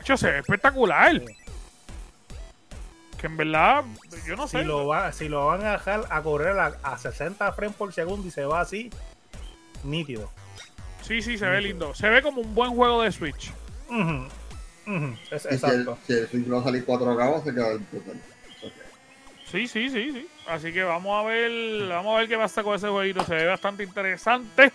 [0.00, 1.20] Hecho, se ve espectacular.
[1.20, 1.36] Sí.
[3.22, 3.84] Que en verdad,
[4.26, 4.58] yo no sé.
[4.58, 7.92] si, lo va, si lo van a dejar a correr a, a 60 frames por
[7.92, 8.90] segundo y se va así,
[9.84, 10.28] nítido.
[11.02, 11.94] Sí, sí, se ve lindo.
[11.94, 13.52] Se ve como un buen juego de Switch.
[15.30, 15.98] Es- si el, exacto.
[16.06, 18.20] si el Switch va a salir 4K, va a quedar brutal.
[19.50, 20.28] Sí, sí, sí, sí.
[20.48, 23.22] Así que vamos a ver, vamos a ver qué pasa con ese jueguito.
[23.24, 24.72] Se ve bastante interesante.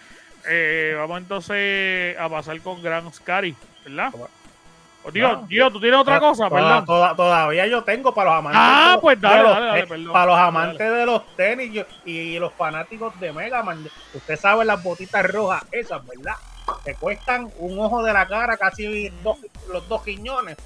[0.50, 4.14] Eh, vamos entonces a pasar con Grand Scary, ¿verdad?
[5.12, 5.48] Tío, No.
[5.48, 8.62] tío, tú tienes otra cosa, Toda- toda- todavía yo tengo para los amantes.
[8.64, 10.14] Ah, de los- pues dale, los- dale, dale, eh, perdón.
[10.14, 13.88] Para los Dale, amantes de los tenis yo- y los fanáticos de Mega Man.
[14.14, 16.36] Usted sabe las botitas rojas, esas, ¿verdad?
[16.84, 19.38] Que cuestan un ojo de la cara, casi dos-
[19.72, 20.58] los dos quiñones.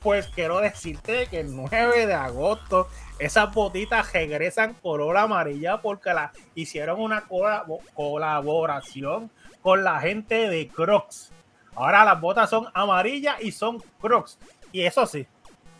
[0.00, 2.86] Pues quiero decirte que el 9 de agosto
[3.18, 9.30] esas botitas regresan color amarilla porque la, hicieron una colabo- colaboración
[9.62, 11.32] con la gente de Crocs.
[11.78, 14.38] Ahora las botas son amarillas y son Crocs.
[14.72, 15.26] Y eso sí,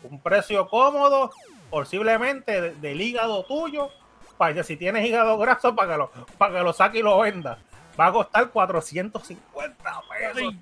[0.03, 1.31] un precio cómodo,
[1.69, 3.89] posiblemente de- del hígado tuyo,
[4.37, 7.19] para que si tienes hígado graso, para que lo, para que lo saque y lo
[7.19, 7.59] venda.
[7.99, 10.53] Va a costar 450 pesos.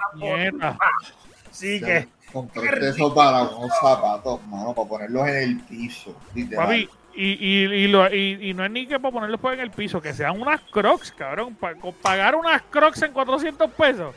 [1.51, 6.13] Así que, Compraste eso para unos zapatos, mano, para ponerlos en el piso.
[6.57, 9.61] Papi, y, y, y, lo- y- y no es ni que para ponerlos pues en
[9.61, 11.55] el piso, que sean unas crocs, cabrón.
[11.55, 14.13] Pa- con pagar unas crocs en 400 pesos.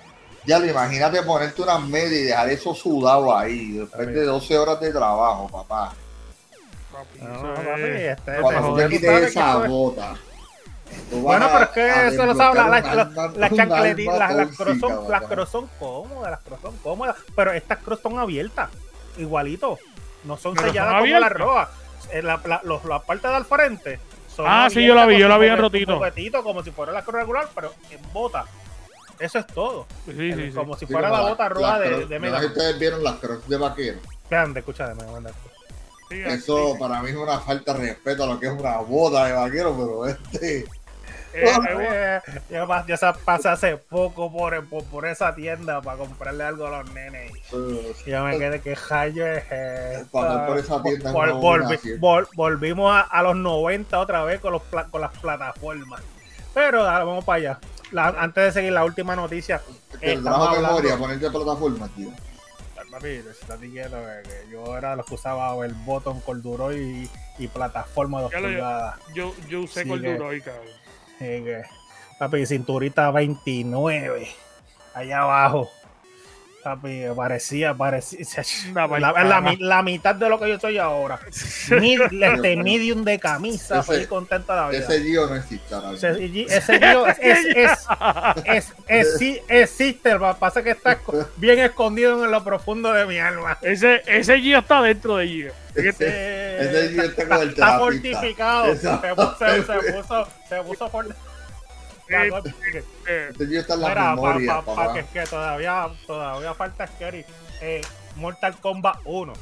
[0.47, 4.81] Ya lo imagínate ponerte unas medias y dejar eso sudado ahí, después de 12 horas
[4.81, 5.93] de trabajo, papá.
[6.91, 10.15] Papi, no, eso papi, es- este- te Cuando te quites esa bota.
[11.13, 14.57] Bueno, pero a- es que eso lo sabe, la- la- la- las chancletitas, las, las
[14.57, 15.35] cross son, las papá.
[15.35, 18.71] cross son cómodas, las cross son cómodas, pero estas cross son abiertas,
[19.17, 19.79] igualito,
[20.25, 21.31] no son Pero son selladas como abiertas.
[21.31, 21.69] las rojas.
[22.13, 24.01] En la, la, los- la parte del frente
[24.35, 26.01] son Ah, sí, yo la vi, yo la vi en rotito.
[26.43, 28.47] como si fuera la cross regular, pero en bota.
[29.21, 29.87] Eso es todo.
[30.07, 30.51] Sí, sí, sí.
[30.53, 32.47] Como si Sí, fuera la bota roja de, de no Mega Man.
[32.47, 33.99] ustedes vieron las crocs de vaquero.
[34.31, 35.31] Grande, escúchame, me manda.
[36.09, 36.79] Sí, Eso sí.
[36.81, 39.77] para mí es una falta de respeto a lo que es una bota de vaquero,
[39.77, 40.65] pero este.
[41.33, 41.45] Eh,
[41.79, 46.93] eh, yo, pasé hace poco por, por, por esa tienda para comprarle algo a los
[46.93, 47.31] nenes.
[48.05, 50.09] Y yo me quedé, ¿qué rayo es esto?
[50.11, 52.01] Pasar por esa tienda Vol- no volvi- hacienda.
[52.01, 56.01] vol- volvimos a, a los 90 otra vez con, los con las plataformas.
[56.53, 57.59] Pero ahora vamos para allá.
[57.93, 59.61] La- antes de seguir la última noticia,
[59.99, 62.11] Te estamos trajo memoria ponerte plataforma, tío.
[62.91, 68.21] papi, estás diciendo que, yo era los que usaba el botón Corduroy y, y plataforma
[68.23, 68.95] 2 Ya lo- pulgadas.
[69.15, 70.65] yo, yo usé Sí, Corduroy, cabrón.
[71.19, 71.63] Que,
[72.19, 74.29] papi, cinturita 29,
[74.95, 75.71] allá abajo.
[76.63, 78.19] Papi, parecía, parecía.
[79.59, 81.19] La, mitad de lo que yo soy ahora.
[81.71, 84.81] Mid- este medium de camisa, Ese- feliz contenta la vida.
[84.81, 86.09] Ese Gio no existe ahora mismo.
[86.09, 87.89] Ese, ese tío es, es, es,
[88.45, 90.99] es- es- sí, existe, pasa es que está
[91.37, 93.57] bien escondido en lo profundo de mi alma.
[93.63, 95.53] Ese, ese Gio está dentro de Gio.
[95.75, 98.77] Ese, ese Gio está como el está fortificado.
[98.77, 100.91] Se puso, se, se puso, se puso
[102.15, 102.31] en
[104.51, 107.25] la pa- pa- que, que todavía, todavía falta Scary.
[107.61, 107.81] Eh,
[108.17, 109.33] Mortal Kombat 1.
[109.35, 109.41] Sí,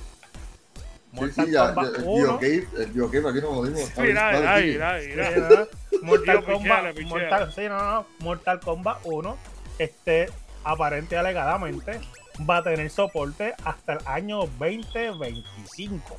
[1.12, 2.38] Mortal sí, ya, Kombat el 1.
[2.38, 3.90] Geocave, el aquí no lo dimos.
[3.98, 5.98] mira, mira, Sí.
[6.02, 6.98] Mortal Kombat.
[7.06, 9.38] Mortal, sí, no, no, Mortal Kombat 1,
[9.78, 10.30] este,
[10.64, 12.00] aparente y alegadamente,
[12.48, 16.16] va a tener soporte hasta el año 2025.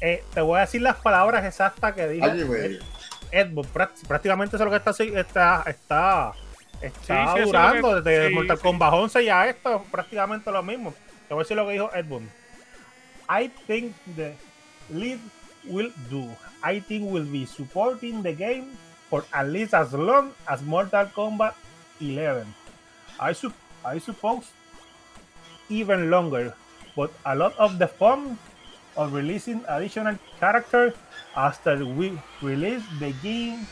[0.00, 2.80] Eh, te voy a decir las palabras exactas que dijo Año y medio.
[3.32, 3.68] Edmund.
[3.72, 6.32] Prá- Prácticamente eso es lo que está, está, está,
[6.80, 8.58] está Sí, es que- desde sí, Mortal.
[8.60, 10.94] Kombat 11 y a esto, prácticamente lo mismo.
[11.28, 12.28] Te voy a decir lo que dijo Edmund.
[13.30, 14.34] I think the
[14.90, 15.18] lead
[15.64, 16.28] will do.
[16.64, 18.68] I think will be supporting the game
[19.10, 21.52] for at least as long as Mortal Kombat
[22.00, 22.46] 11.
[23.20, 23.52] I, sup-
[23.84, 24.46] I suppose
[25.68, 26.54] even longer,
[26.96, 28.38] but a lot of the fun
[28.96, 30.94] of releasing additional characters
[31.46, 33.66] after we release the game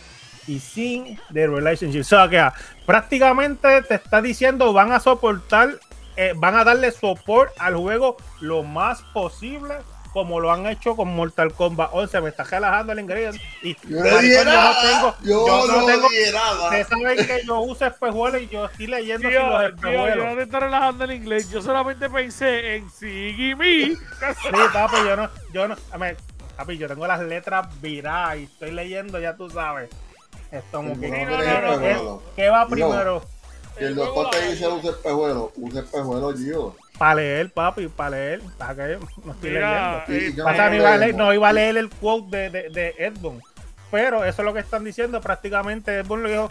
[0.46, 2.00] y seeing the relationship.
[2.00, 2.54] O sea, que ah,
[2.86, 5.70] prácticamente te está diciendo van a soportar,
[6.16, 9.74] eh, van a darle soporte al juego lo más posible.
[10.12, 13.38] Como lo han hecho con Mortal Kombat 11, me está relajando el ingrediente.
[13.62, 16.06] Y Yo no maricón, dije yo no tengo, Yo yo no no tengo.
[16.06, 20.06] Ustedes saben que yo uso espejuelos y yo estoy leyendo Tío, así los tío, yo
[20.06, 20.26] espejuelos.
[20.26, 21.50] no te estoy relajando en inglés.
[21.50, 23.98] Yo solamente pensé en Siggy Sí,
[24.72, 26.16] papi, yo no, yo no, a ver,
[26.56, 29.90] papi, yo tengo las letras viradas y estoy leyendo, ya tú sabes.
[30.50, 32.68] Es como Sí, que, no ¿qué, va No.
[32.70, 33.22] primero?
[33.78, 36.76] Si el doctor te dice usa espejuelo, usa espejuelo, Gio.
[36.98, 38.40] Para leer, papi, para leer.
[38.56, 40.44] Para que no estoy Mira, leyendo.
[40.44, 41.18] Pasa, no no, iba a leer, leemos.
[41.26, 43.42] no iba a leer el quote de, de, de Edmund.
[43.90, 45.20] Pero eso es lo que están diciendo.
[45.20, 46.50] Prácticamente Edmund le dijo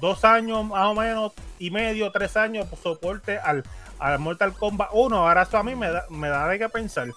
[0.00, 3.64] dos años más o menos y medio, tres años por soporte al,
[3.98, 5.16] al Mortal Kombat 1.
[5.16, 7.08] Ahora eso a mí me da, me da de qué pensar.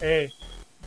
[0.00, 0.30] Eh,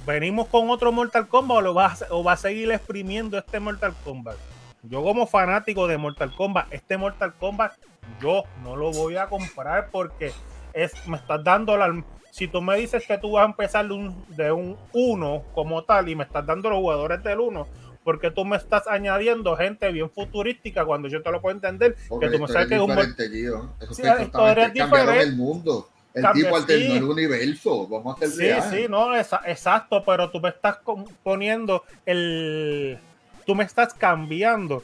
[0.06, 3.60] ¿Venimos con otro Mortal Kombat o, lo va a, o va a seguir exprimiendo este
[3.60, 4.38] Mortal Kombat?
[4.84, 7.74] Yo como fanático de Mortal Kombat, este Mortal Kombat
[8.22, 10.32] yo no lo voy a comprar porque
[10.74, 12.04] es, me estás dando la...
[12.30, 15.84] Si tú me dices que tú vas a empezar de un, de un 1 como
[15.84, 17.66] tal y me estás dando los jugadores del 1,
[18.04, 21.96] porque tú me estás añadiendo gente bien futurística cuando yo te lo puedo entender?
[22.08, 22.92] Porque que tú me sabes es que es un...
[22.92, 25.22] Eso Sí, es diferente.
[25.22, 25.90] el mundo.
[26.16, 26.98] El Cambia- tipo alternó sí.
[26.98, 27.88] el universo.
[27.88, 30.80] Vamos a ser Sí, sí, no, exacto, pero tú me estás
[31.24, 32.98] poniendo el.
[33.46, 34.82] Tú me estás cambiando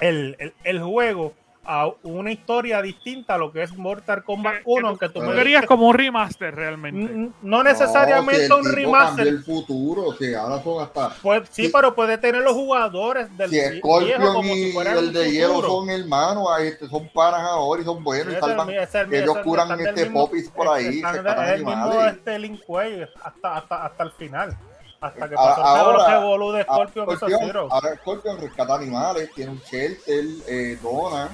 [0.00, 1.34] el, el, el juego
[1.64, 5.20] a una historia distinta a lo que es Mortal Kombat Que- 1, que aunque tú
[5.20, 7.30] me querías como un remaster realmente.
[7.42, 9.26] No necesariamente No, un si el tipo remaster.
[9.28, 11.10] el futuro, si ahora son hasta.
[11.22, 11.70] Pues, sí, Sí.
[11.72, 13.80] pero puede tener los jugadores del Si viejo
[14.34, 17.80] como y si fueran el un de hielo son hermanos, ahí, este, son panas ahora
[17.80, 18.68] y son buenos y Ese es salvan.
[18.70, 22.02] el- es el- ellos curan este popis por ahí, están se están es el mismo
[22.04, 24.56] este Link Way hasta, hasta, hasta el final.
[25.00, 27.32] Hasta que pasó todo ahora- lo que voló de Scorpion y
[27.72, 31.28] ahora Scorpion rescata animales, tiene un shelter, eh, dona,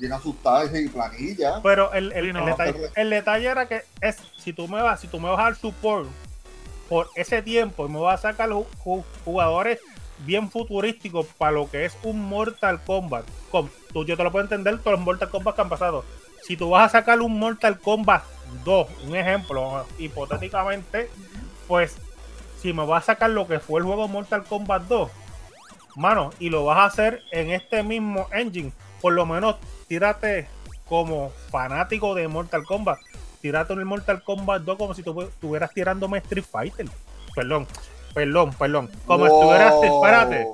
[0.00, 1.60] tiene asustada y planilla.
[1.62, 2.40] Pero el, el, no.
[2.40, 5.38] el detalle, el detalle era que es si tú me vas, si tú me vas
[5.38, 6.08] a dar support
[6.88, 9.78] por ese tiempo y me vas a sacar ju- ju- jugadores
[10.26, 13.24] bien futurísticos para lo que es un Mortal Kombat.
[13.50, 16.04] Com- tú, yo te lo puedo entender todos los Mortal Kombat que han pasado.
[16.42, 18.24] Si tú vas a sacar un Mortal Kombat
[18.64, 21.08] 2, un ejemplo, hipotéticamente,
[21.68, 21.96] pues
[22.60, 25.10] si me vas a sacar lo que fue el juego Mortal Kombat 2,
[25.96, 29.56] mano, y lo vas a hacer en este mismo engine, por lo menos
[29.88, 30.48] tírate
[30.88, 32.98] como fanático de Mortal Kombat,
[33.40, 36.86] tírate en el Mortal Kombat 2 como si tú estuvieras tirándome Street Fighter.
[37.34, 37.66] Perdón,
[38.14, 38.90] perdón, perdón.
[39.06, 40.46] Como estuvieras, espérate,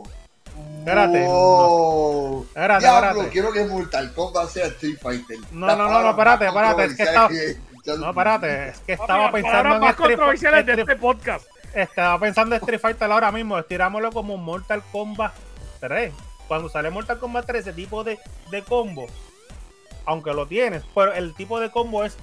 [0.79, 2.45] Espérate, Wow.
[2.49, 3.31] espérate, Diablo, espérate.
[3.33, 5.37] quiero que Mortal Kombat sea Street Fighter.
[5.51, 9.75] No, no, no, no, espérate, espérate, es que que- No, espérate, es que estaba pensando
[9.75, 11.45] en más Street, controversiales de este podcast.
[11.75, 15.33] estaba pensando en Street Fighter ahora mismo, estirámoslo como Mortal Kombat
[15.81, 16.13] 3.
[16.49, 18.19] Cuando sale Mortal Kombat 3, ese tipo de,
[18.51, 19.07] de combo,
[20.05, 22.17] aunque lo tienes, pero el tipo de combo es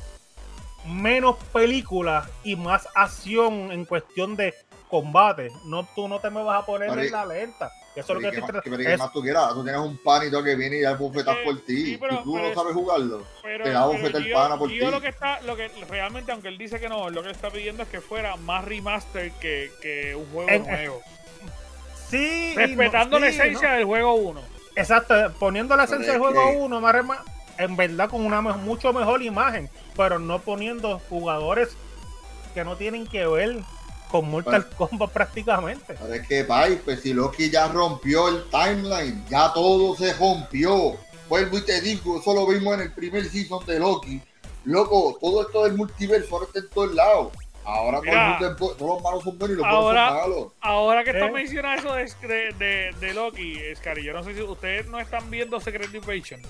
[0.86, 4.53] menos película y más acción en cuestión de
[4.89, 5.49] combate.
[5.65, 7.71] No, tú no te me vas a poner Pero en y- la lenta.
[7.95, 9.53] Eso es lo que ¿Qué estoy más, tratando- tú quieras?
[9.53, 11.86] Tú tienes un panito que viene y da bofetas Eh, por ti.
[11.86, 14.57] sí, pero- si tú pero- no sabes jugarlo, Pero, te da pero bofeta el pana
[14.57, 14.77] por ti.
[14.79, 17.83] lo que está, lo que realmente, aunque él dice que no, lo que está pidiendo
[17.83, 21.01] es que fuera más remaster que, que un juego En- nuevo.
[22.09, 23.75] Sí, no- Respetando la sí, esencia no.
[23.75, 24.41] del juego 1.
[24.75, 27.19] Exacto, poniendo la esencia del juego que- 1, más
[27.57, 31.69] en verdad con una mucho mejor imagen, pero no poniendo jugadores
[32.53, 33.57] que no tienen que ver
[34.09, 35.95] con Mortal Kombat prácticamente.
[35.99, 40.95] Pero es que, Pai, pues si Loki ya rompió el timeline, ya todo se rompió.
[41.29, 44.21] Vuelvo y te digo, eso lo vimos en el primer season de Loki.
[44.65, 47.27] Loco, todo esto del multiverso ahora está en todos lados.
[47.65, 48.56] Ahora Mira.
[48.58, 50.47] todos los malos son buenos y los buenos Ahora- son malos.
[50.62, 51.13] Ahora que ¿Eh?
[51.13, 55.60] estás mencionando eso de, de, Loki, Scary, yo no sé si ustedes no están viendo
[55.60, 56.41] Secret Invasion.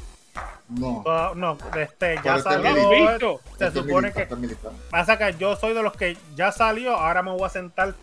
[0.69, 1.04] No.
[1.06, 2.89] Ah, no, este, ya este ¿No lo salió.
[2.89, 3.41] visto?
[3.43, 4.71] Se Este es supone militar, que este militar.
[4.89, 7.93] pasa que yo soy de los que ya salió, ahora me voy a sentar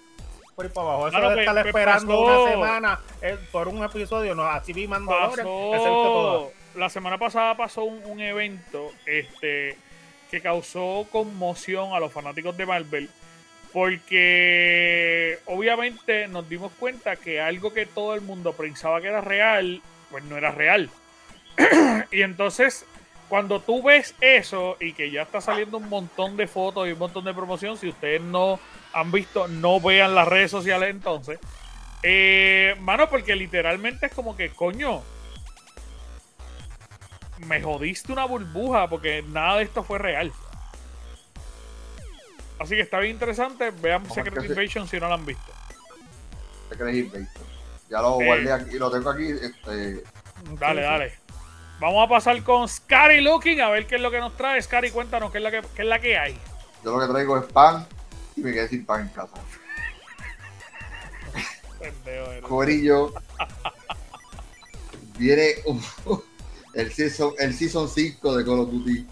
[0.55, 1.09] por ahí para abajo.
[1.09, 2.43] Eso Ah, no, de estar esperando pasó.
[2.43, 6.45] una semana eh, por un episodio, no, así vi Mandalorian, viste todo.
[6.45, 9.77] Pasó, la semana pasada pasó un, un evento este,
[10.31, 13.11] que causó conmoción a los fanáticos de Marvel.
[13.73, 19.83] Porque obviamente nos dimos cuenta que algo que todo el mundo pensaba que era real,
[20.11, 20.91] pues no era real.
[22.11, 22.85] y entonces,
[23.29, 26.99] cuando tú ves eso y que ya está saliendo un montón de fotos y un
[26.99, 28.59] montón de promoción, si ustedes no
[28.93, 31.39] han visto, no vean las redes sociales entonces.
[32.03, 35.03] Eh, mano, porque literalmente es como que, coño,
[37.47, 40.33] me jodiste una burbuja porque nada de esto fue real.
[42.59, 43.71] Así que está bien interesante.
[43.71, 45.53] Vean Vamos Secret Invasion si no lo han visto.
[46.69, 47.29] Te crees Invasion.
[47.89, 48.25] Ya lo Eh.
[48.27, 49.31] guardé aquí, lo tengo aquí.
[49.31, 50.05] Este,
[50.59, 51.13] Dale, dale.
[51.81, 54.61] Vamos a pasar con Scary Looking a ver qué es lo que nos trae.
[54.61, 56.39] Scary, cuéntanos qué es la que, qué es la que hay.
[56.85, 57.87] yo lo que traigo es pan
[58.37, 59.35] y me quedé sin pan en casa.
[62.43, 63.13] Corillo.
[65.19, 65.83] Viene un-
[66.75, 69.07] el, season, el Season 5 de Call of Duty.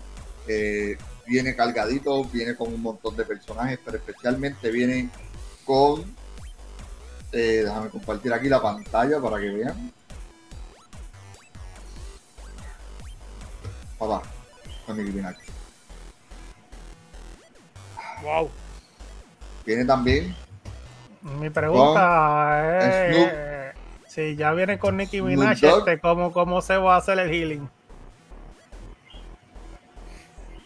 [0.48, 5.10] eh, viene cargadito, viene con un montón de personajes, pero especialmente viene
[5.64, 6.02] con.
[7.32, 9.92] eh, déjame compartir aquí la pantalla para que vean.
[13.98, 14.22] Papá,
[14.86, 15.36] con Minaj.
[18.22, 18.50] Wow.
[19.66, 20.34] Viene también
[21.22, 23.57] Mi pregunta es Snoop.
[24.18, 27.70] Si ya viene con Nicki Minaj, este, ¿cómo, ¿cómo se va a hacer el healing?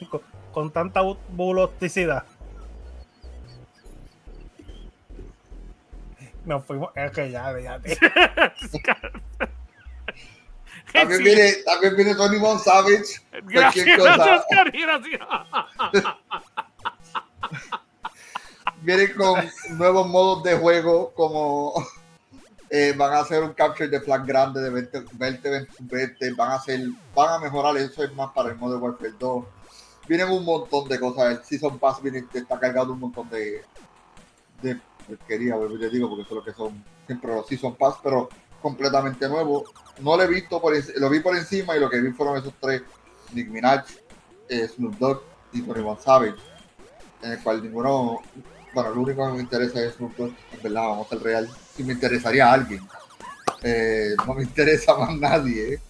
[0.08, 0.22] Con,
[0.54, 2.24] con tanta bu- bulosticidad.
[6.46, 7.78] Nos fuimos, es que ya, ya.
[10.94, 11.24] También, Sí.
[11.24, 13.20] viene, también viene Tony Von Savage.
[13.44, 14.16] Gracias, cosa.
[14.16, 14.46] gracias.
[18.80, 21.74] Vienen con nuevos modos de juego como
[22.74, 26.54] eh, van a hacer un capture de flag grande de 20, 20, 20, van a
[26.54, 26.80] hacer,
[27.14, 29.44] van a mejorar eso es más para el modo Warfare 2.
[30.08, 33.62] Vienen un montón de cosas, el Season Pass viene, está cargado un montón de,
[34.62, 35.54] de porquería,
[35.90, 38.30] digo, porque eso es lo que son siempre los Season Pass, pero
[38.62, 39.64] completamente nuevo.
[40.00, 42.54] No lo he visto, por, lo vi por encima y lo que vi fueron esos
[42.58, 42.80] tres,
[43.34, 43.84] Nick Minaj,
[44.48, 45.20] eh, Snoop Dogg
[45.52, 46.40] y Tony Van Savage,
[47.20, 48.22] en el cual ninguno,
[48.72, 51.50] bueno, lo único que me interesa es Snoop Dogg, en verdad, vamos a ser real,
[51.76, 52.80] si me interesaría a alguien.
[53.62, 55.80] Eh, no me interesa más nadie, eh.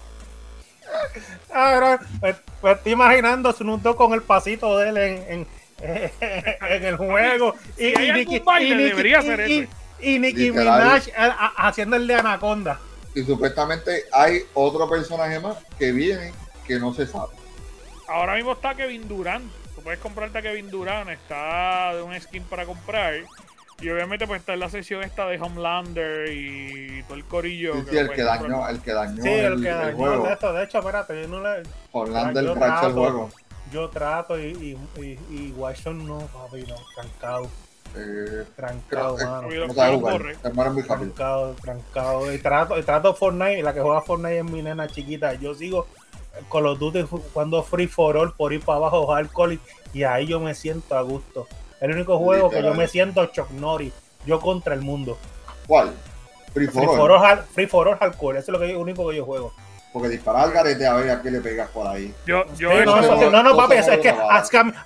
[1.54, 5.46] Ah, pues, pues estoy imaginando Snoop Dogg con el pasito de él en, en,
[6.20, 7.54] en el juego.
[7.76, 9.68] Si hay algún baile, debería ser y, ese.
[10.00, 10.50] y Nicki.
[10.52, 11.24] Minaj a-
[11.56, 12.78] a- haciendo el de Anaconda.
[13.14, 16.32] Y supuestamente hay otro personaje más que viene
[16.66, 17.34] que no se sabe.
[18.08, 19.50] Ahora mismo está Kevin Durant.
[19.74, 21.10] Tú puedes comprarte a Kevin Durant.
[21.10, 23.14] Está de un skin para comprar.
[23.80, 27.74] Y obviamente pues está en la sesión esta de Homelander y todo el corillo.
[27.74, 29.76] Sí, que sí, el puedes que dañó, el que dañó Sí, el, el que el
[29.78, 30.26] dañó juego.
[30.26, 30.52] de esto.
[30.52, 31.62] De hecho, espérate, yo no le.
[31.92, 32.86] Orlando yo el trato.
[32.86, 33.30] el juego.
[33.72, 34.42] Yo trato y,
[34.96, 37.48] y, y, y Watson no, papi, no, trancado,
[37.96, 39.48] Eh, trancado, creo- mano.
[39.66, 40.22] No sabe jugar,
[40.72, 40.82] muy.
[40.84, 42.32] Trancado, trancado.
[42.34, 45.34] Y trato, y trato Fortnite, y la que juega Fortnite es mi nena chiquita.
[45.34, 45.86] Yo sigo
[46.48, 49.60] con los dudes cuando Free for All por ir para abajo hardcore y,
[49.98, 51.48] y ahí yo me siento a gusto.
[51.82, 53.92] El único juego que yo me siento Chuck Norris,
[54.24, 55.18] yo contra el mundo.
[55.66, 55.92] ¿Cuál?
[56.54, 57.24] Free Free for for all.
[57.24, 59.52] All, Free for All hardcore, eso es lo que yo- único que yo juego.
[59.92, 62.14] Porque disparar al garete a ver a qué le pegas por ahí.
[62.24, 64.14] Yo, yo Sí, no, eso no- papi, es que, es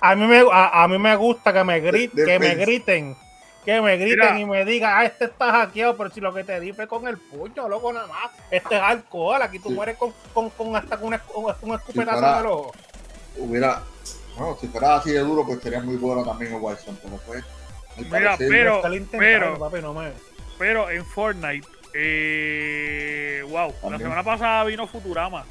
[0.01, 3.15] a, mí, me, a, a mí me gusta que me, grit- De- que me griten,
[3.63, 4.39] que me griten Mira.
[4.39, 7.07] y me digan, ah, este está hackeado, pero si lo que te di fue con
[7.07, 8.31] el puño, loco, nada más.
[8.49, 9.75] Este es alcohol, aquí tú Sí.
[9.75, 11.13] mueres con, con, con hasta con un,
[11.75, 12.71] escupetazo el ojo.
[13.37, 13.81] Hubiera,
[14.37, 17.43] bueno, si fuera así de duro, pues sería muy bueno también el Warzone, pero pues.
[17.97, 18.81] Mira, pero-
[19.17, 20.11] pero- papi, no me...
[20.59, 25.45] Pero en Fortnite, eh, wow, la semana pasada vino Futurama.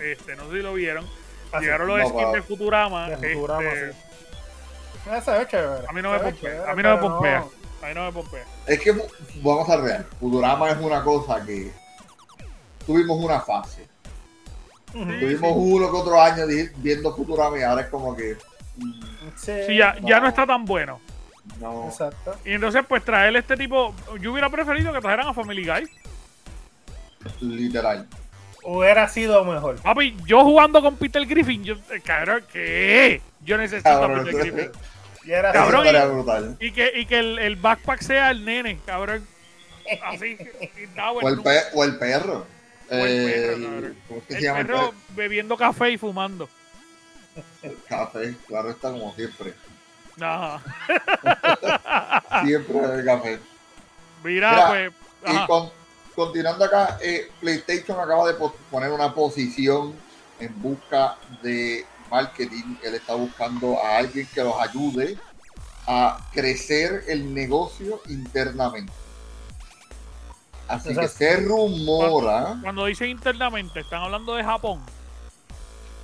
[0.00, 1.04] Este, no sé si lo vieron.
[1.52, 3.08] Así, Llegaron los no, skins de Futurama.
[3.10, 3.98] de Futurama, este, sí.
[5.16, 5.86] Ese es chévere.
[5.88, 7.38] A mí no me pompea, a mí no me pompea.
[7.82, 8.44] A mí no me pompea.
[8.66, 8.92] Es que
[9.42, 10.06] vamos a real.
[10.20, 11.72] Futurama es una cosa que
[12.86, 13.86] tuvimos una fase.
[15.06, 16.44] Tuvimos uno que otro año
[16.76, 18.36] viendo Futurama y ahora es como que
[19.36, 20.28] Sí, Sí, ya, ya no No.
[20.28, 21.00] está tan bueno.
[21.60, 21.86] no.
[21.88, 22.34] Exacto.
[22.44, 23.94] Y entonces, pues traer este tipo.
[24.20, 25.88] Yo hubiera preferido que trajeran a Family Guy.
[27.40, 28.06] Literal.
[28.64, 29.76] Hubiera sido mejor.
[29.80, 33.20] Papi, yo jugando con Peter Griffin, yo, eh, cabrón, ¿qué?
[33.44, 34.82] Yo necesito Cabrón, a Peter entonces- Griffin.
[35.24, 36.56] Y era Cabrón, y- brutal.
[36.60, 39.26] Y que, y que el, el backpack sea el nene, cabrón.
[40.06, 40.88] Así, el,
[41.74, 42.46] o el perro.
[42.90, 43.96] O el perro, El- cabrón.
[44.08, 44.94] ¿Cómo es que El se llama el perro perro?
[45.10, 46.48] bebiendo café y fumando.
[47.88, 48.34] Café.
[48.46, 49.54] Claro está como siempre.
[50.20, 50.60] Ajá.
[52.44, 53.38] Siempre el café.
[54.24, 54.92] Mira, Mira, pues.
[55.34, 55.70] Y con-
[56.16, 58.34] continuando acá, eh, PlayStation acaba de
[58.70, 59.94] poner una posición
[60.40, 62.76] en busca de marketing.
[62.82, 65.16] Él está buscando a alguien que los ayude
[65.86, 68.92] a crecer el negocio internamente.
[70.68, 74.80] Así que se rumora, Cuando dicen internamente, están hablando de Japón.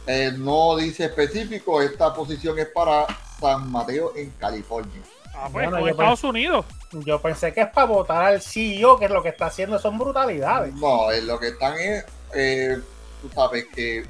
[0.06, 3.06] eh, no dice específico, esta posición es para
[3.40, 5.00] San Mateo en California.
[5.34, 6.64] Ah, pues, Bueno, Estados Unidos.
[6.92, 9.98] Yo pensé que es para votar al CEO, que es lo que está haciendo son
[9.98, 10.72] brutalidades.
[10.74, 12.04] No, eh, lo que están es,
[12.34, 12.78] eh,
[13.20, 14.06] tú sabes que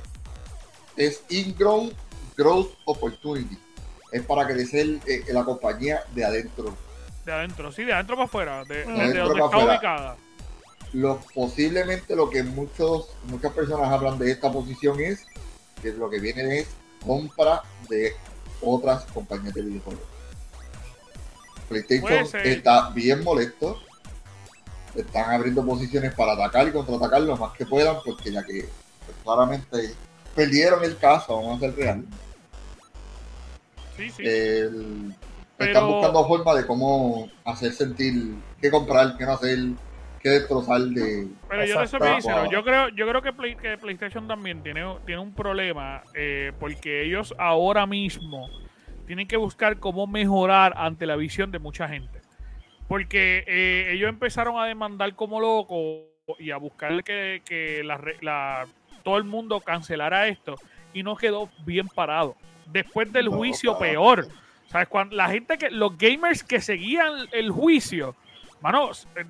[0.96, 1.92] es ingrown
[2.36, 3.58] growth opportunity.
[4.12, 6.76] Es para crecer eh, la compañía de adentro.
[7.24, 8.64] De adentro, sí, de adentro para afuera.
[8.64, 9.72] De, De de adentro donde para está afuera.
[9.72, 10.16] ubicada.
[10.94, 15.26] Lo, posiblemente lo que muchos, muchas personas hablan de esta posición es
[15.82, 16.68] que lo que viene es
[17.04, 18.12] compra de
[18.62, 20.04] otras compañías de videojuegos.
[21.68, 23.78] PlayStation está bien molesto.
[24.94, 28.68] Están abriendo posiciones para atacar y contraatacar lo más que puedan, porque ya que
[29.04, 29.94] pues, claramente
[30.36, 32.04] perdieron el caso, vamos a ser real.
[33.96, 34.22] Sí, sí.
[34.24, 35.14] El-
[35.56, 39.58] Pero- Están buscando forma de cómo hacer sentir qué comprar, qué no hacer,
[40.24, 41.28] qué destrozar de.
[41.50, 41.88] Pero yo bien
[42.22, 42.50] sincero, Wow.
[42.50, 47.04] yo creo, yo creo que, Play- que PlayStation también tiene, tiene un problema eh, porque
[47.04, 48.48] ellos ahora mismo
[49.06, 52.20] tienen que buscar cómo mejorar ante la visión de mucha gente.
[52.88, 56.04] Porque eh, ellos empezaron a demandar como locos
[56.38, 58.66] y a buscar que, que la la-
[59.02, 60.54] todo el mundo cancelara esto
[60.94, 62.34] y no quedó bien parado.
[62.72, 64.26] Después del No, juicio, peor.
[64.68, 64.88] ¿Sabes?
[64.88, 68.16] Cuando la gente que, los gamers que seguían el juicio,
[68.62, 69.24] manos, eh,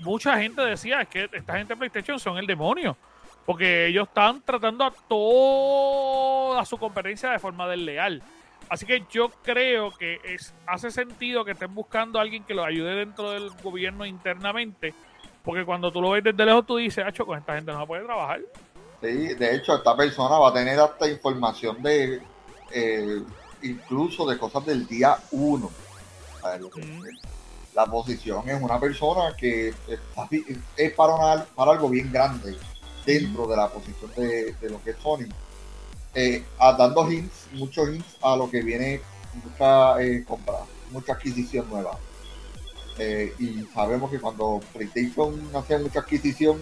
[0.00, 2.96] mucha gente decía es que esta gente de PlayStation son el demonio.
[3.44, 8.22] Porque ellos están tratando a toda su competencia de forma desleal.
[8.68, 12.66] Así que yo creo que es, hace sentido que estén buscando a alguien que los
[12.66, 14.92] ayude dentro del gobierno internamente.
[15.42, 17.86] Porque cuando tú lo ves desde lejos, tú dices, Acho, con esta gente no se
[17.86, 18.40] puede trabajar.
[19.00, 22.20] Sí, de hecho, esta persona va a tener hasta información de.
[22.72, 23.22] eh,
[23.62, 25.70] incluso de cosas del día 1.
[26.76, 27.02] Mm.
[27.74, 30.28] La posición es una persona que está
[30.76, 32.56] es para, una- para algo bien grande
[33.06, 35.26] dentro de la posición de, de lo que es Sony.
[36.14, 39.00] Eh, dando hints, muchos hints a lo que viene
[39.44, 40.54] mucha eh, compra,
[40.90, 41.96] mucha adquisición nueva.
[42.98, 46.60] Eh, y sabemos que cuando PlayStation hace mucha adquisición,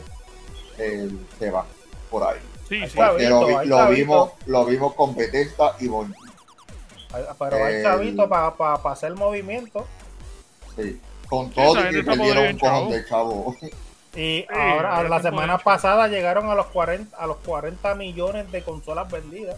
[0.77, 1.65] se va
[2.11, 2.39] por ahí.
[2.69, 2.87] Sí, Ahí sí.
[2.89, 3.09] está.
[3.11, 6.15] Porque lo, vi- ahí lo está, vimos, lo vimos con Bethesda y Bungie.
[7.39, 9.87] Pero hay El- chavito para hacer movimiento.
[10.77, 11.01] Sí.
[11.29, 13.57] Con todo y que perdieron un cojón de chavo.
[14.15, 15.65] Y ahora, ahora la semana hecho.
[15.65, 19.57] pasada llegaron a los 40 a los 40 millones de consolas vendidas.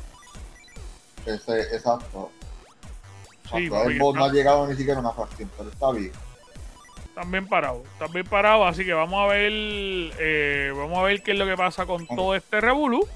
[1.27, 2.31] Ese, exacto.
[3.55, 6.13] Sí, Xbox no ha llegado ni siquiera a una fracción, pero está bien.
[7.05, 11.23] Están bien parados, están bien parados, así que vamos a ver, eh, vamos a ver
[11.23, 13.07] qué es lo que pasa con todo este revolú.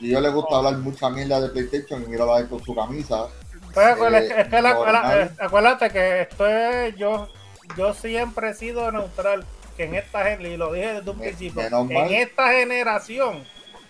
[0.00, 3.28] Y yo le gusta hablar mucha mierda de PlayStation y mira la con su camisa.
[3.74, 5.20] Pues, acuérdate- Eh, es que la- la- normal.
[5.20, 7.28] eh, acuérdate que esto es yo
[7.76, 9.44] yo siempre he sido neutral
[9.76, 12.12] que en esta y lo dije desde un Me- principio en mal.
[12.12, 13.44] esta generación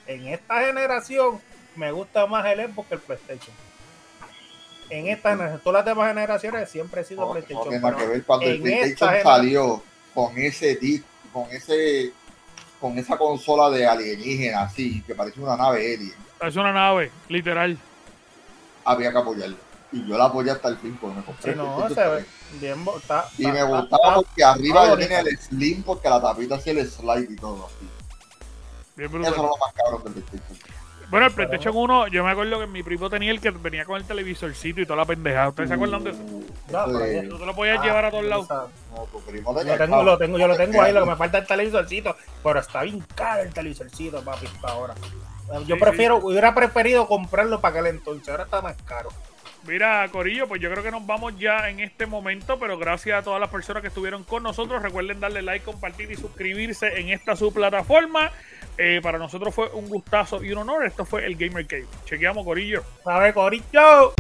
[0.06, 1.40] en esta generación
[1.76, 3.54] me gusta más el Xbox que el PlayStation
[4.90, 8.06] en esta generación todas las demás generaciones siempre he sido No, no PlayStation pero que
[8.06, 9.82] ver cuando el en PlayStation esta generación- salió
[10.14, 12.12] con ese disc, con ese
[12.80, 17.78] con esa consola de alienígena así, que parece una nave alien, Es una nave, literal.
[18.84, 19.56] había que apoyarlo.
[19.94, 21.52] Y yo la apoyé hasta el fin porque me compré.
[21.52, 22.24] Sí, no, el se ve
[22.60, 22.84] bien.
[22.84, 26.20] bo- Está, Y me está- gustaba está- porque arriba está tenía el slim porque la
[26.20, 27.88] tapita hacía el slide y todo así.
[28.96, 30.58] Bien Eso es lo más cabrón del PlayStation.
[31.10, 33.96] Bueno, el PlayStation 1, yo me acuerdo que mi primo tenía el que venía con
[33.98, 35.50] el televisorcito y toda la pendejada.
[35.50, 36.18] ¿Ustedes se acuerdan de eso?
[36.72, 36.84] No,
[37.28, 38.48] Tú te lo podías Ah, llevar a todos lados.
[38.48, 41.16] no, tu primo Lo tenía tengo, lo tengo, yo lo tengo ahí, lo que me
[41.16, 44.94] falta es el televisorcito, pero está bien caro el televisorcito, papi, hasta ahora.
[45.66, 49.10] Yo Sí, prefiero, hubiera preferido comprarlo para aquel entonces, ahora está más caro.
[49.66, 53.22] Mira, Corillo, pues yo creo que nos vamos ya en este momento, pero gracias a
[53.22, 54.82] todas las personas que estuvieron con nosotros.
[54.82, 58.30] Recuerden darle like, compartir y suscribirse en esta su plataforma.
[58.76, 60.84] Eh, para nosotros fue un gustazo y un honor.
[60.84, 61.86] Esto fue el Gamer Cave.
[62.04, 62.82] Chequeamos, Corillo.
[63.04, 64.14] ¡Sabe, Corillo!